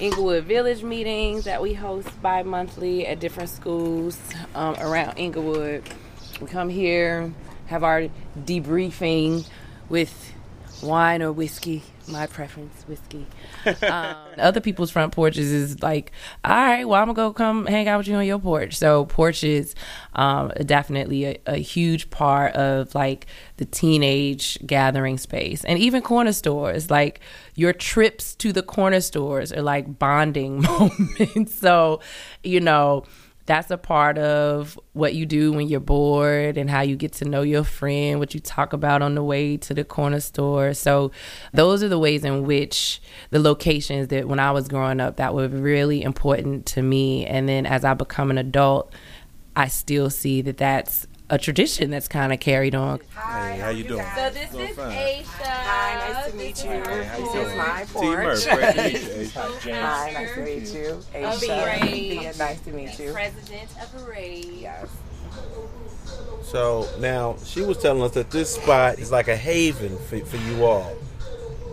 Englewood 0.00 0.44
Village 0.44 0.82
meetings 0.82 1.44
that 1.44 1.60
we 1.60 1.74
host 1.74 2.08
bi-monthly 2.22 3.06
at 3.06 3.20
different 3.20 3.50
schools 3.50 4.18
um, 4.54 4.76
around 4.76 5.14
Englewood. 5.18 5.82
We 6.40 6.46
come 6.46 6.68
here, 6.68 7.32
have 7.66 7.84
our 7.84 8.08
debriefing 8.38 9.46
with 9.88 10.33
wine 10.84 11.22
or 11.22 11.32
whiskey. 11.32 11.82
My 12.06 12.26
preference, 12.26 12.82
whiskey. 12.82 13.26
um, 13.86 14.16
other 14.38 14.60
people's 14.60 14.90
front 14.90 15.12
porches 15.12 15.50
is 15.50 15.82
like, 15.82 16.12
all 16.44 16.50
right, 16.54 16.84
well, 16.84 17.00
I'm 17.00 17.06
gonna 17.06 17.14
go 17.14 17.32
come 17.32 17.66
hang 17.66 17.88
out 17.88 17.98
with 17.98 18.08
you 18.08 18.16
on 18.16 18.26
your 18.26 18.38
porch. 18.38 18.76
So 18.76 19.06
porches, 19.06 19.74
um, 20.14 20.52
are 20.56 20.64
definitely 20.64 21.24
a, 21.24 21.38
a 21.46 21.56
huge 21.56 22.10
part 22.10 22.54
of 22.54 22.94
like 22.94 23.26
the 23.56 23.64
teenage 23.64 24.58
gathering 24.66 25.16
space, 25.16 25.64
and 25.64 25.78
even 25.78 26.02
corner 26.02 26.32
stores. 26.32 26.90
Like 26.90 27.20
your 27.54 27.72
trips 27.72 28.34
to 28.36 28.52
the 28.52 28.62
corner 28.62 29.00
stores 29.00 29.52
are 29.52 29.62
like 29.62 29.98
bonding 29.98 30.60
moments. 30.62 31.54
so, 31.54 32.00
you 32.42 32.60
know 32.60 33.04
that's 33.46 33.70
a 33.70 33.76
part 33.76 34.16
of 34.16 34.78
what 34.94 35.14
you 35.14 35.26
do 35.26 35.52
when 35.52 35.68
you're 35.68 35.80
bored 35.80 36.56
and 36.56 36.70
how 36.70 36.80
you 36.80 36.96
get 36.96 37.12
to 37.14 37.24
know 37.26 37.42
your 37.42 37.64
friend, 37.64 38.18
what 38.18 38.32
you 38.32 38.40
talk 38.40 38.72
about 38.72 39.02
on 39.02 39.14
the 39.14 39.22
way 39.22 39.56
to 39.58 39.74
the 39.74 39.84
corner 39.84 40.20
store. 40.20 40.72
So, 40.72 41.12
those 41.52 41.82
are 41.82 41.88
the 41.88 41.98
ways 41.98 42.24
in 42.24 42.44
which 42.44 43.02
the 43.30 43.38
locations 43.38 44.08
that 44.08 44.28
when 44.28 44.38
I 44.38 44.50
was 44.50 44.68
growing 44.68 45.00
up 45.00 45.16
that 45.16 45.34
were 45.34 45.48
really 45.48 46.02
important 46.02 46.66
to 46.66 46.82
me. 46.82 47.26
And 47.26 47.48
then 47.48 47.66
as 47.66 47.84
I 47.84 47.94
become 47.94 48.30
an 48.30 48.38
adult, 48.38 48.92
I 49.56 49.68
still 49.68 50.10
see 50.10 50.42
that 50.42 50.56
that's 50.56 51.06
a 51.30 51.38
tradition 51.38 51.90
that's 51.90 52.08
kind 52.08 52.32
of 52.32 52.40
carried 52.40 52.74
on. 52.74 53.00
Hey, 53.14 53.58
how 53.58 53.70
you 53.70 53.84
doing? 53.84 54.04
So 54.14 54.30
this 54.30 54.52
is 54.52 54.76
Aisha. 54.76 55.24
Hi, 55.42 56.12
nice 56.12 56.30
to 56.30 56.36
meet 56.36 56.64
you. 56.64 56.70
Hey, 56.70 57.04
how 57.04 57.18
you 57.18 57.32
This 57.32 57.46
is 57.46 57.56
my 57.56 57.84
porch. 57.92 58.44
To 58.44 58.82
meet 58.82 59.64
you. 59.64 59.72
Hi, 59.74 60.10
nice 60.12 60.34
to 60.34 60.40
meet 60.44 60.74
you. 60.74 60.90
Of 60.90 61.04
Aisha. 61.40 62.38
Nice 62.38 62.60
to 62.60 62.70
meet 62.72 62.98
you. 62.98 63.12
President 63.12 63.70
of 63.82 64.06
Rage. 64.06 64.46
Yes. 64.46 64.88
So 66.42 66.86
now 67.00 67.36
she 67.42 67.62
was 67.62 67.78
telling 67.78 68.02
us 68.02 68.12
that 68.12 68.30
this 68.30 68.54
spot 68.54 68.98
is 68.98 69.10
like 69.10 69.28
a 69.28 69.36
haven 69.36 69.96
for, 69.96 70.18
for 70.20 70.36
you 70.36 70.64
all, 70.64 70.94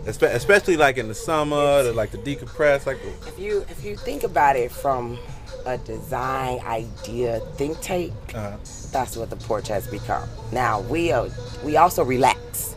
Espe- 0.06 0.34
especially 0.34 0.78
like 0.78 0.98
in 0.98 1.10
the 1.10 1.14
summer, 1.14 1.84
to 1.84 1.92
like 1.92 2.12
to 2.12 2.18
decompress. 2.18 2.86
Like 2.86 3.00
If 3.28 3.38
you 3.38 3.66
if 3.70 3.84
you 3.84 3.98
think 3.98 4.24
about 4.24 4.56
it 4.56 4.72
from 4.72 5.20
a 5.66 5.78
design 5.80 6.60
idea 6.66 7.40
think 7.56 7.78
tank, 7.82 8.14
uh, 8.36 8.58
that's 8.92 9.16
what 9.18 9.30
the 9.30 9.36
porch 9.38 9.68
has 9.68 9.88
become. 9.88 10.28
Now 10.52 10.82
we 10.82 11.12
are, 11.12 11.28
we 11.64 11.78
also 11.78 12.04
relax, 12.04 12.76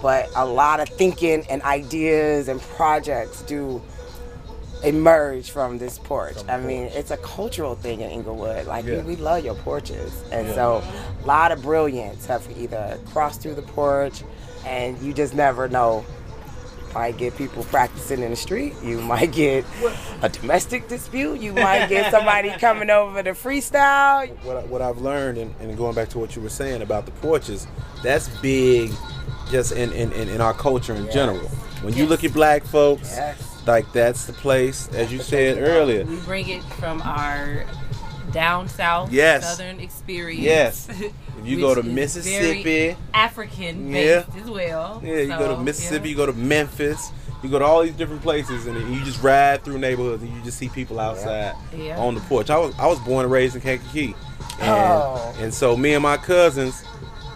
but 0.00 0.28
a 0.36 0.44
lot 0.44 0.80
of 0.80 0.88
thinking 0.88 1.44
and 1.50 1.62
ideas 1.62 2.48
and 2.48 2.60
projects 2.60 3.42
do 3.42 3.80
emerge 4.84 5.50
from 5.50 5.78
this 5.78 5.98
porch. 5.98 6.36
I 6.48 6.58
mean, 6.58 6.84
it's 6.84 7.12
a 7.12 7.16
cultural 7.18 7.76
thing 7.76 8.00
in 8.00 8.10
Englewood. 8.10 8.66
Like 8.66 8.84
Yeah. 8.84 8.98
we, 9.02 9.14
we 9.14 9.16
love 9.16 9.44
your 9.44 9.54
porches, 9.54 10.12
and 10.32 10.48
so 10.54 10.82
a 11.22 11.26
lot 11.26 11.52
of 11.52 11.62
brilliance 11.62 12.26
have 12.26 12.44
either 12.58 12.98
crossed 13.12 13.42
through 13.42 13.54
the 13.54 13.62
porch, 13.62 14.22
and 14.66 14.98
you 15.00 15.12
just 15.12 15.34
never 15.34 15.68
know. 15.68 16.04
You 16.92 16.98
might 16.98 17.16
get 17.16 17.36
people 17.38 17.64
practicing 17.64 18.20
in 18.22 18.30
the 18.30 18.36
street. 18.36 18.74
You 18.82 19.00
might 19.12 19.32
get 19.32 19.64
a 20.20 20.28
domestic 20.28 20.88
dispute. 20.88 21.40
You 21.40 21.54
might 21.54 21.86
get 21.88 22.10
somebody 22.10 22.50
coming 22.58 22.90
over 22.90 23.22
to 23.22 23.30
freestyle. 23.32 24.28
what, 24.44 24.56
I- 24.58 24.64
what 24.64 24.82
I've 24.82 24.98
learned, 24.98 25.38
and, 25.38 25.54
and 25.60 25.74
going 25.76 25.94
back 25.94 26.10
to 26.10 26.18
what 26.18 26.36
you 26.36 26.42
were 26.42 26.50
saying 26.50 26.82
about 26.82 27.06
the 27.06 27.12
porches, 27.12 27.66
that's 28.02 28.28
big, 28.40 28.90
just 29.50 29.72
in 29.72 29.90
in, 29.92 30.12
in, 30.12 30.28
in 30.28 30.40
our 30.42 30.52
culture 30.52 30.94
in 30.94 31.10
general. 31.10 31.48
When 31.80 31.94
you 31.94 32.04
look 32.06 32.24
at 32.24 32.32
black 32.34 32.62
folks, 32.62 33.10
Yes. 33.16 33.62
like 33.66 33.90
that's 33.92 34.26
the 34.26 34.34
place, 34.34 34.88
as 34.92 35.10
you 35.10 35.18
said 35.20 35.56
earlier. 35.58 36.04
We 36.04 36.16
bring 36.16 36.48
it 36.50 36.62
from 36.74 37.00
our 37.02 37.64
down 38.32 38.68
south 38.68 39.12
Yes. 39.12 39.56
southern 39.56 39.80
experience. 39.80 40.42
Yes. 40.42 40.88
If 41.42 41.48
you 41.48 41.58
go 41.58 41.74
to 41.74 41.82
Mississippi, 41.82 42.96
African 43.12 43.90
Yeah. 43.90 44.22
as 44.40 44.48
well. 44.48 45.00
Yeah, 45.04 45.16
you 45.16 45.26
go 45.28 45.56
to 45.56 45.60
Mississippi, 45.62 46.04
yeah. 46.08 46.10
you 46.10 46.16
go 46.16 46.26
to 46.26 46.32
Memphis, 46.32 47.10
you 47.42 47.48
go 47.48 47.58
to 47.58 47.64
all 47.64 47.82
these 47.82 47.94
different 47.94 48.22
places, 48.22 48.66
and 48.68 48.94
you 48.94 49.04
just 49.04 49.20
ride 49.24 49.64
through 49.64 49.78
neighborhoods, 49.78 50.22
and 50.22 50.32
you 50.32 50.40
just 50.44 50.56
see 50.58 50.68
people 50.68 51.00
outside 51.00 51.54
Yeah. 51.76 51.98
on 51.98 52.14
the 52.14 52.20
porch. 52.22 52.48
I 52.48 52.58
was 52.58 52.72
I 52.78 52.86
was 52.86 53.00
born 53.00 53.24
and 53.24 53.32
raised 53.32 53.56
in 53.56 53.60
Kankakee, 53.60 54.14
oh. 54.14 54.62
and, 54.62 54.70
Oh. 54.70 55.34
and 55.40 55.52
so 55.54 55.76
me 55.76 55.94
and 55.94 56.02
my 56.02 56.16
cousins, 56.16 56.84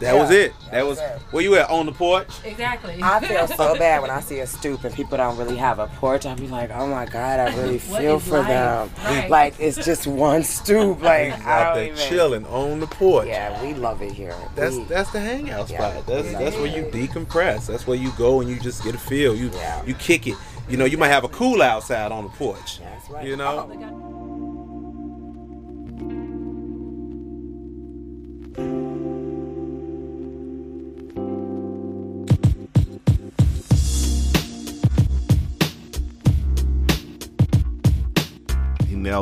that 0.00 0.14
Yeah, 0.14 0.20
was 0.20 0.30
it. 0.30 0.52
That 0.64 0.70
that 0.72 0.86
was 0.86 0.98
was 0.98 1.10
it. 1.10 1.22
where 1.30 1.42
you 1.42 1.54
at 1.56 1.70
on 1.70 1.86
the 1.86 1.92
porch. 1.92 2.28
Exactly. 2.44 2.98
I 3.02 3.20
feel 3.20 3.46
so 3.48 3.74
bad 3.78 4.02
when 4.02 4.10
I 4.10 4.20
see 4.20 4.40
a 4.40 4.46
stoop 4.46 4.84
and 4.84 4.94
people 4.94 5.16
don't 5.18 5.36
really 5.36 5.56
have 5.56 5.78
a 5.78 5.86
porch. 5.86 6.26
I 6.26 6.34
be 6.34 6.48
like, 6.48 6.70
oh 6.72 6.86
my 6.86 7.06
god, 7.06 7.40
I 7.40 7.56
really 7.56 7.78
feel 7.96 8.18
for 8.20 8.38
life? 8.38 8.48
them. 8.48 8.90
Right. 9.04 9.30
Like 9.30 9.54
it's 9.58 9.76
just 9.84 10.06
one 10.06 10.42
stoop. 10.42 11.02
Like 11.02 11.32
out 11.46 11.74
there 11.74 11.84
even. 11.86 11.96
chilling 11.96 12.46
on 12.46 12.80
the 12.80 12.86
porch. 12.86 13.26
Yeah, 13.28 13.60
we 13.62 13.74
love 13.74 14.02
it 14.02 14.12
here. 14.12 14.34
That's 14.54 14.76
We- 14.76 14.84
that's 14.84 15.10
the 15.10 15.20
hangout 15.20 15.68
Yeah. 15.70 15.78
spot. 15.92 16.06
That's 16.06 16.30
Yeah. 16.32 16.38
that's 16.38 16.56
where 16.56 16.66
you 16.66 16.84
decompress. 16.84 17.66
That's 17.66 17.86
where 17.86 17.96
you 17.96 18.10
go 18.18 18.40
and 18.40 18.50
you 18.50 18.58
just 18.60 18.84
get 18.84 18.94
a 18.94 18.98
feel. 18.98 19.34
You 19.34 19.50
Yeah. 19.54 19.82
you 19.84 19.94
kick 19.94 20.26
it. 20.26 20.36
You 20.68 20.76
know, 20.76 20.84
you 20.84 20.98
might 20.98 21.08
have 21.08 21.22
a 21.22 21.28
cool 21.28 21.62
outside 21.62 22.10
on 22.10 22.24
the 22.24 22.30
porch. 22.30 22.80
That's 22.80 23.08
right. 23.08 23.24
You 23.24 23.36
know. 23.36 23.68
He 23.70 23.76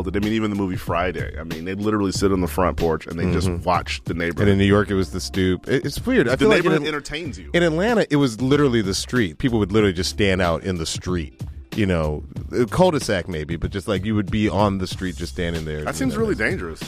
nailed 0.05 0.17
it. 0.17 0.23
I 0.23 0.25
mean, 0.25 0.35
even 0.35 0.51
the 0.51 0.57
movie 0.57 0.77
Friday. 0.77 1.39
I 1.39 1.45
mean, 1.45 1.65
they 1.65 1.75
literally 1.75 2.13
sit 2.13 2.33
on 2.33 2.41
the 2.41 2.49
front 2.49 2.77
porch 2.77 3.07
and 3.07 3.19
they 3.19 3.31
just 3.33 3.49
watch 3.67 4.03
the 4.05 4.15
neighborhood. 4.15 4.43
And 4.43 4.51
in 4.51 4.59
New 4.59 4.65
York, 4.65 4.91
it 4.91 4.95
was 4.95 5.13
the 5.13 5.21
stoop. 5.21 5.69
It- 5.69 5.85
It's 5.85 6.05
weird. 6.05 6.29
I 6.29 6.33
the 6.33 6.39
feel 6.39 6.49
like 6.49 6.65
in, 6.65 6.87
entertains 6.87 7.39
you. 7.39 7.51
in 7.55 7.63
Atlanta, 7.63 8.07
it 8.11 8.17
was 8.17 8.41
literally 8.41 8.83
the 8.83 8.95
street. 8.95 9.39
People 9.39 9.59
would 9.59 9.73
literally 9.73 9.93
just 9.95 10.11
stand 10.11 10.41
out 10.43 10.65
in 10.65 10.77
the 10.79 10.87
street. 10.87 11.41
You 11.77 11.87
know, 11.87 12.23
cul-de-sac 12.71 13.27
maybe, 13.29 13.57
but 13.57 13.73
just 13.73 13.89
like 13.89 14.05
you 14.05 14.15
would 14.15 14.31
be 14.31 14.49
on 14.49 14.79
the 14.79 14.87
street 14.87 15.17
just 15.17 15.33
standing 15.33 15.65
there. 15.65 15.85
That 15.85 15.97
seems 15.97 16.15
know. 16.15 16.21
really 16.21 16.37
dangerous. 16.37 16.81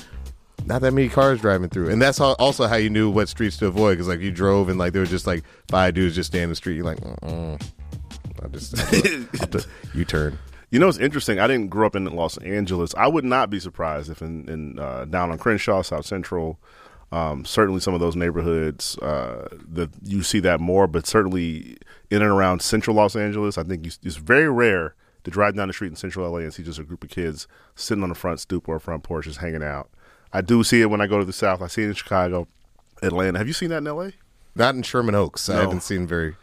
not 0.64 0.81
that 0.83 0.92
many 0.92 1.09
cars 1.09 1.40
driving 1.40 1.68
through, 1.68 1.88
and 1.90 2.00
that's 2.00 2.18
how, 2.18 2.35
also 2.35 2.68
how 2.68 2.76
you 2.76 2.88
knew 2.88 3.11
what 3.11 3.29
streets 3.29 3.57
to 3.57 3.66
avoid 3.66 3.94
because 3.94 4.07
like 4.07 4.20
you 4.20 4.31
drove 4.31 4.68
and 4.68 4.79
like 4.79 4.92
there 4.92 5.00
was 5.00 5.11
just 5.11 5.26
like 5.26 5.42
five 5.68 5.94
dudes 5.94 6.14
just 6.14 6.29
standing 6.29 6.44
in 6.44 6.48
the 6.50 6.55
street. 6.57 6.76
You're 6.76 6.85
like, 6.85 7.00
mm 7.00 7.61
I 8.44 8.48
just 8.48 9.66
you 9.94 10.05
turn. 10.07 10.38
You 10.70 10.81
know, 10.81 10.88
it's 10.88 10.98
interesting. 10.98 11.38
I 11.38 11.46
didn't 11.46 11.68
grow 11.68 11.87
up 11.87 11.94
in 11.94 12.05
Los 12.05 12.38
Angeles. 12.38 12.94
I 12.96 13.07
would 13.07 13.24
not 13.24 13.50
be 13.50 13.61
surprised 13.61 14.11
if 14.11 14.20
in, 14.20 14.48
in 14.48 14.79
uh, 14.79 15.05
down 15.05 15.31
on 15.31 15.38
Crenshaw, 15.38 15.83
South 15.83 16.07
Central, 16.07 16.59
um, 17.12 17.44
certainly 17.44 17.81
some 17.81 17.94
of 17.94 18.00
those 18.00 18.16
neighborhoods 18.16 18.98
uh, 18.98 19.48
that 19.72 19.90
you 20.02 20.22
see 20.22 20.40
that 20.40 20.59
more. 20.59 20.87
But 20.87 21.07
certainly 21.07 21.79
in 22.11 22.22
and 22.22 22.31
around 22.31 22.62
Central 22.62 22.96
Los 22.96 23.14
Angeles, 23.14 23.59
I 23.59 23.62
think 23.62 23.85
you, 23.85 23.92
it's 24.02 24.16
very 24.16 24.50
rare 24.50 24.94
to 25.22 25.31
drive 25.31 25.55
down 25.55 25.68
the 25.68 25.74
street 25.74 25.88
in 25.88 25.96
Central 25.96 26.31
LA 26.31 26.38
and 26.38 26.55
see 26.55 26.62
just 26.62 26.79
a 26.79 26.85
group 26.85 27.05
of 27.05 27.11
kids 27.11 27.46
sitting 27.74 28.02
on 28.02 28.09
the 28.09 28.14
front 28.14 28.40
stoop 28.40 28.68
or 28.68 28.79
front 28.79 29.02
porch 29.02 29.26
just 29.26 29.38
hanging 29.38 29.62
out. 29.62 29.88
I 30.33 30.40
do 30.40 30.64
see 30.64 30.83
it 30.83 30.87
when 30.87 31.00
I 31.00 31.07
go 31.07 31.18
to 31.18 31.24
the 31.24 31.33
South. 31.33 31.62
I 31.62 31.68
see 31.68 31.83
it 31.83 31.88
in 31.88 31.94
Chicago, 31.94 32.48
Atlanta. 33.02 33.38
Have 33.38 33.46
you 33.46 33.52
seen 33.52 33.70
that 33.70 33.79
in 33.79 33.85
LA? 33.85 34.11
Not 34.57 34.74
in 34.74 34.83
Sherman 34.83 35.14
Oaks. 35.14 35.48
I 35.48 35.61
haven't 35.61 35.83
seen 35.83 36.07
very 36.07 36.37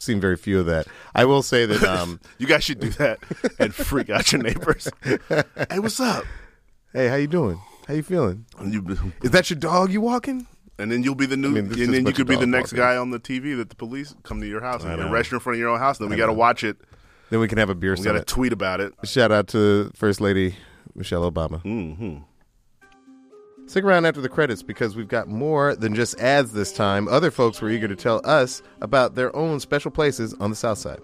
seen 0.00 0.20
very 0.20 0.36
few 0.36 0.58
of 0.60 0.66
that. 0.66 0.86
I 1.14 1.24
will 1.24 1.42
say 1.42 1.66
that 1.66 1.82
um, 1.88 2.20
you 2.38 2.46
guys 2.46 2.64
should 2.64 2.80
do 2.80 2.90
that 2.90 3.18
and 3.58 3.74
freak 3.74 4.10
out 4.10 4.32
your 4.32 4.42
neighbors. 4.42 4.88
hey, 5.02 5.78
what's 5.78 6.00
up? 6.00 6.24
Hey, 6.92 7.08
how 7.08 7.16
you 7.16 7.28
doing? 7.28 7.60
How 7.86 7.94
you 7.94 8.02
feeling? 8.02 8.46
Is 9.22 9.30
that 9.30 9.50
your 9.50 9.58
dog 9.58 9.92
you 9.92 10.00
walking? 10.00 10.46
and 10.78 10.90
then 10.90 11.02
you'll 11.02 11.14
be 11.14 11.26
the 11.26 11.36
new, 11.36 11.48
I 11.48 11.60
mean, 11.60 11.64
and 11.66 11.94
then 11.94 12.06
you 12.06 12.12
could 12.14 12.26
be 12.26 12.36
the 12.36 12.46
next 12.46 12.72
walking. 12.72 12.78
guy 12.78 12.96
on 12.96 13.10
the 13.10 13.20
TV 13.20 13.54
that 13.58 13.68
the 13.68 13.76
police 13.76 14.14
come 14.22 14.40
to 14.40 14.46
your 14.46 14.62
house 14.62 14.82
and 14.82 14.98
arrest 15.00 15.30
you 15.30 15.36
in 15.36 15.40
front 15.40 15.56
of 15.56 15.60
your 15.60 15.68
own 15.68 15.78
house. 15.78 15.98
Then 15.98 16.08
we 16.08 16.16
got 16.16 16.26
to 16.26 16.32
watch 16.32 16.64
it. 16.64 16.78
Then 17.28 17.38
we 17.38 17.48
can 17.48 17.58
have 17.58 17.68
a 17.68 17.74
beer 17.74 17.94
We 17.94 18.02
got 18.02 18.12
to 18.12 18.22
tweet 18.24 18.52
about 18.52 18.80
it. 18.80 18.94
Shout 19.04 19.30
out 19.30 19.46
to 19.48 19.90
First 19.94 20.20
Lady 20.20 20.56
Michelle 20.94 21.30
Obama. 21.30 21.60
hmm 21.60 22.18
Stick 23.70 23.84
around 23.84 24.04
after 24.04 24.20
the 24.20 24.28
credits 24.28 24.64
because 24.64 24.96
we've 24.96 25.06
got 25.06 25.28
more 25.28 25.76
than 25.76 25.94
just 25.94 26.18
ads 26.18 26.52
this 26.52 26.72
time. 26.72 27.06
Other 27.06 27.30
folks 27.30 27.60
were 27.60 27.70
eager 27.70 27.86
to 27.86 27.94
tell 27.94 28.20
us 28.24 28.62
about 28.80 29.14
their 29.14 29.34
own 29.36 29.60
special 29.60 29.92
places 29.92 30.34
on 30.40 30.50
the 30.50 30.56
South 30.56 30.78
Side. 30.78 30.98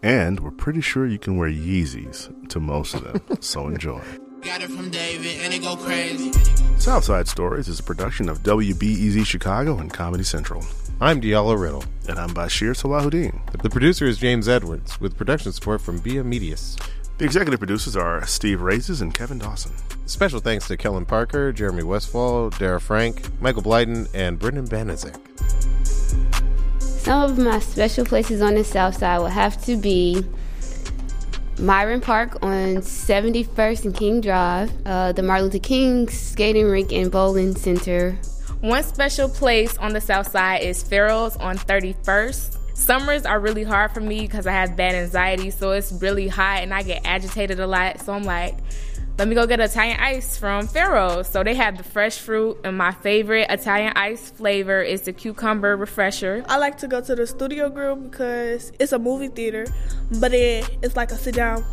And 0.00 0.38
we're 0.38 0.52
pretty 0.52 0.80
sure 0.80 1.08
you 1.08 1.18
can 1.18 1.36
wear 1.36 1.50
Yeezys 1.50 2.50
to 2.50 2.60
most 2.60 2.94
of 2.94 3.02
them. 3.02 3.20
so 3.40 3.66
enjoy. 3.66 4.00
Got 4.42 4.62
it 4.62 4.70
from 4.70 4.90
David 4.90 5.40
and 5.40 5.52
it 5.52 5.60
go 5.60 5.74
crazy. 5.74 6.30
Southside 6.78 7.26
Stories 7.26 7.66
is 7.66 7.80
a 7.80 7.82
production 7.82 8.28
of 8.28 8.44
WBEZ 8.44 9.26
Chicago 9.26 9.78
and 9.78 9.92
Comedy 9.92 10.22
Central. 10.22 10.64
I'm 11.00 11.20
Diallo 11.20 11.60
Riddle. 11.60 11.84
And 12.08 12.16
I'm 12.20 12.30
Bashir 12.30 12.80
Salahuddin. 12.80 13.60
The 13.60 13.70
producer 13.70 14.04
is 14.04 14.18
James 14.18 14.48
Edwards, 14.48 15.00
with 15.00 15.16
production 15.16 15.50
support 15.50 15.80
from 15.80 15.98
Via 15.98 16.22
Medius. 16.22 16.76
The 17.18 17.24
executive 17.24 17.58
producers 17.58 17.96
are 17.96 18.24
Steve 18.26 18.60
Raises 18.60 19.00
and 19.00 19.12
Kevin 19.12 19.40
Dawson. 19.40 19.72
Special 20.06 20.38
thanks 20.38 20.68
to 20.68 20.76
Kellen 20.76 21.04
Parker, 21.04 21.52
Jeremy 21.52 21.82
Westfall, 21.82 22.50
Dara 22.50 22.80
Frank, 22.80 23.42
Michael 23.42 23.62
Blyden, 23.62 24.08
and 24.14 24.38
Brendan 24.38 24.68
Banizek. 24.68 25.18
Some 26.80 27.24
of 27.24 27.36
my 27.36 27.58
special 27.58 28.04
places 28.04 28.40
on 28.40 28.54
the 28.54 28.62
south 28.62 28.98
side 28.98 29.18
will 29.18 29.26
have 29.26 29.60
to 29.64 29.76
be 29.76 30.24
Meyering 31.56 32.02
Park 32.02 32.40
on 32.40 32.76
71st 32.76 33.86
and 33.86 33.96
King 33.96 34.20
Drive, 34.20 34.70
uh, 34.86 35.10
the 35.10 35.24
Martin 35.24 35.46
Luther 35.46 35.58
King 35.58 36.08
Skating 36.08 36.66
Rink 36.66 36.92
and 36.92 37.10
Bowling 37.10 37.56
Center. 37.56 38.12
One 38.60 38.84
special 38.84 39.28
place 39.28 39.76
on 39.78 39.92
the 39.92 40.00
south 40.00 40.30
side 40.30 40.62
is 40.62 40.84
Farrell's 40.84 41.36
on 41.38 41.58
31st. 41.58 42.57
Summers 42.88 43.26
are 43.26 43.38
really 43.38 43.64
hard 43.64 43.90
for 43.90 44.00
me 44.00 44.22
because 44.22 44.46
I 44.46 44.52
have 44.52 44.74
bad 44.74 44.94
anxiety, 44.94 45.50
so 45.50 45.72
it's 45.72 45.92
really 45.92 46.26
hot 46.26 46.62
and 46.62 46.72
I 46.72 46.82
get 46.82 47.02
agitated 47.04 47.60
a 47.60 47.66
lot. 47.66 48.00
So 48.00 48.14
I'm 48.14 48.22
like, 48.22 48.56
let 49.18 49.26
me 49.26 49.34
go 49.34 49.48
get 49.48 49.58
Italian 49.58 49.98
ice 49.98 50.38
from 50.38 50.68
Farrell's. 50.68 51.28
So 51.28 51.42
they 51.42 51.54
have 51.54 51.76
the 51.76 51.82
fresh 51.82 52.18
fruit, 52.18 52.56
and 52.62 52.78
my 52.78 52.92
favorite 52.92 53.50
Italian 53.50 53.92
ice 53.96 54.30
flavor 54.30 54.80
is 54.80 55.02
the 55.02 55.12
cucumber 55.12 55.76
refresher. 55.76 56.44
I 56.48 56.56
like 56.58 56.78
to 56.78 56.88
go 56.88 57.00
to 57.00 57.16
the 57.16 57.26
Studio 57.26 57.68
Grill 57.68 57.96
because 57.96 58.72
it's 58.78 58.92
a 58.92 58.98
movie 58.98 59.26
theater, 59.26 59.66
but 60.20 60.32
it, 60.32 60.70
it's 60.82 60.94
like 60.94 61.10
a 61.10 61.16
sit 61.16 61.34
down 61.34 61.64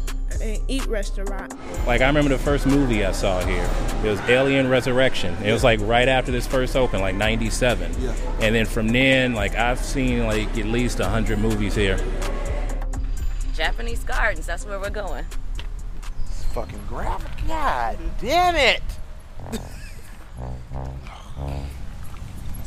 and 0.41 0.59
eat 0.67 0.87
restaurant. 0.87 1.53
Like 1.85 2.01
I 2.01 2.07
remember 2.07 2.29
the 2.29 2.39
first 2.39 2.65
movie 2.65 3.05
I 3.05 3.11
saw 3.11 3.39
here. 3.45 3.69
It 4.03 4.09
was 4.09 4.19
Alien 4.21 4.67
Resurrection. 4.67 5.35
It 5.43 5.51
was 5.51 5.63
like 5.63 5.79
right 5.81 6.07
after 6.07 6.31
this 6.31 6.47
first 6.47 6.75
opened, 6.75 7.03
like 7.03 7.15
'97. 7.15 7.91
Yeah. 8.01 8.15
And 8.41 8.55
then 8.55 8.65
from 8.65 8.87
then, 8.87 9.35
like 9.35 9.53
I've 9.55 9.79
seen 9.79 10.25
like 10.25 10.57
at 10.57 10.65
least 10.65 10.97
hundred 10.97 11.37
movies 11.37 11.75
here. 11.75 11.99
Japanese 13.53 14.03
Gardens, 14.03 14.47
that's 14.47 14.65
where 14.65 14.79
we're 14.79 14.89
going. 14.89 15.25
Fucking 16.55 16.79
graphic. 16.87 17.47
God 17.49 17.97
damn 18.21 18.55
it. 18.55 18.81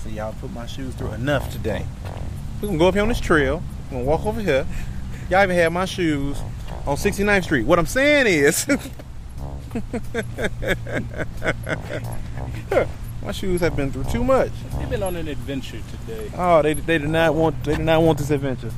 So 0.03 0.09
y'all 0.11 0.35
put 0.41 0.53
my 0.53 0.67
shoes 0.67 0.95
through 0.95 1.13
enough 1.13 1.51
today. 1.51 1.85
We 2.63 2.69
can 2.69 2.79
go 2.79 2.87
up 2.87 2.95
here 2.95 3.03
on 3.03 3.09
this 3.09 3.19
trail. 3.19 3.61
We're 3.91 3.99
gonna 3.99 4.05
walk 4.05 4.25
over 4.27 4.41
here. 4.41 4.65
Y'all 5.29 5.43
even 5.43 5.57
have 5.57 5.73
my 5.73 5.87
shoes 5.87 6.39
on 6.87 6.97
69th 6.97 7.43
Street. 7.45 7.67
What 7.67 7.81
I'm 7.81 7.87
saying 7.87 8.29
is, 8.29 8.67
my 13.23 13.33
shoes 13.33 13.61
have 13.61 13.75
been 13.75 13.91
through 13.91 14.05
too 14.05 14.23
much. 14.23 14.53
They've 14.79 14.89
been 14.89 15.03
on 15.03 15.17
an 15.17 15.27
adventure 15.29 15.81
today. 16.07 16.31
Oh, 16.37 16.63
they 16.63 16.75
they 16.75 16.99
did 16.99 17.09
not 17.09 17.35
want 17.35 17.65
they 17.65 17.75
did 17.75 17.85
not 17.85 18.03
want 18.03 18.19
this 18.19 18.31
adventure. 18.31 18.71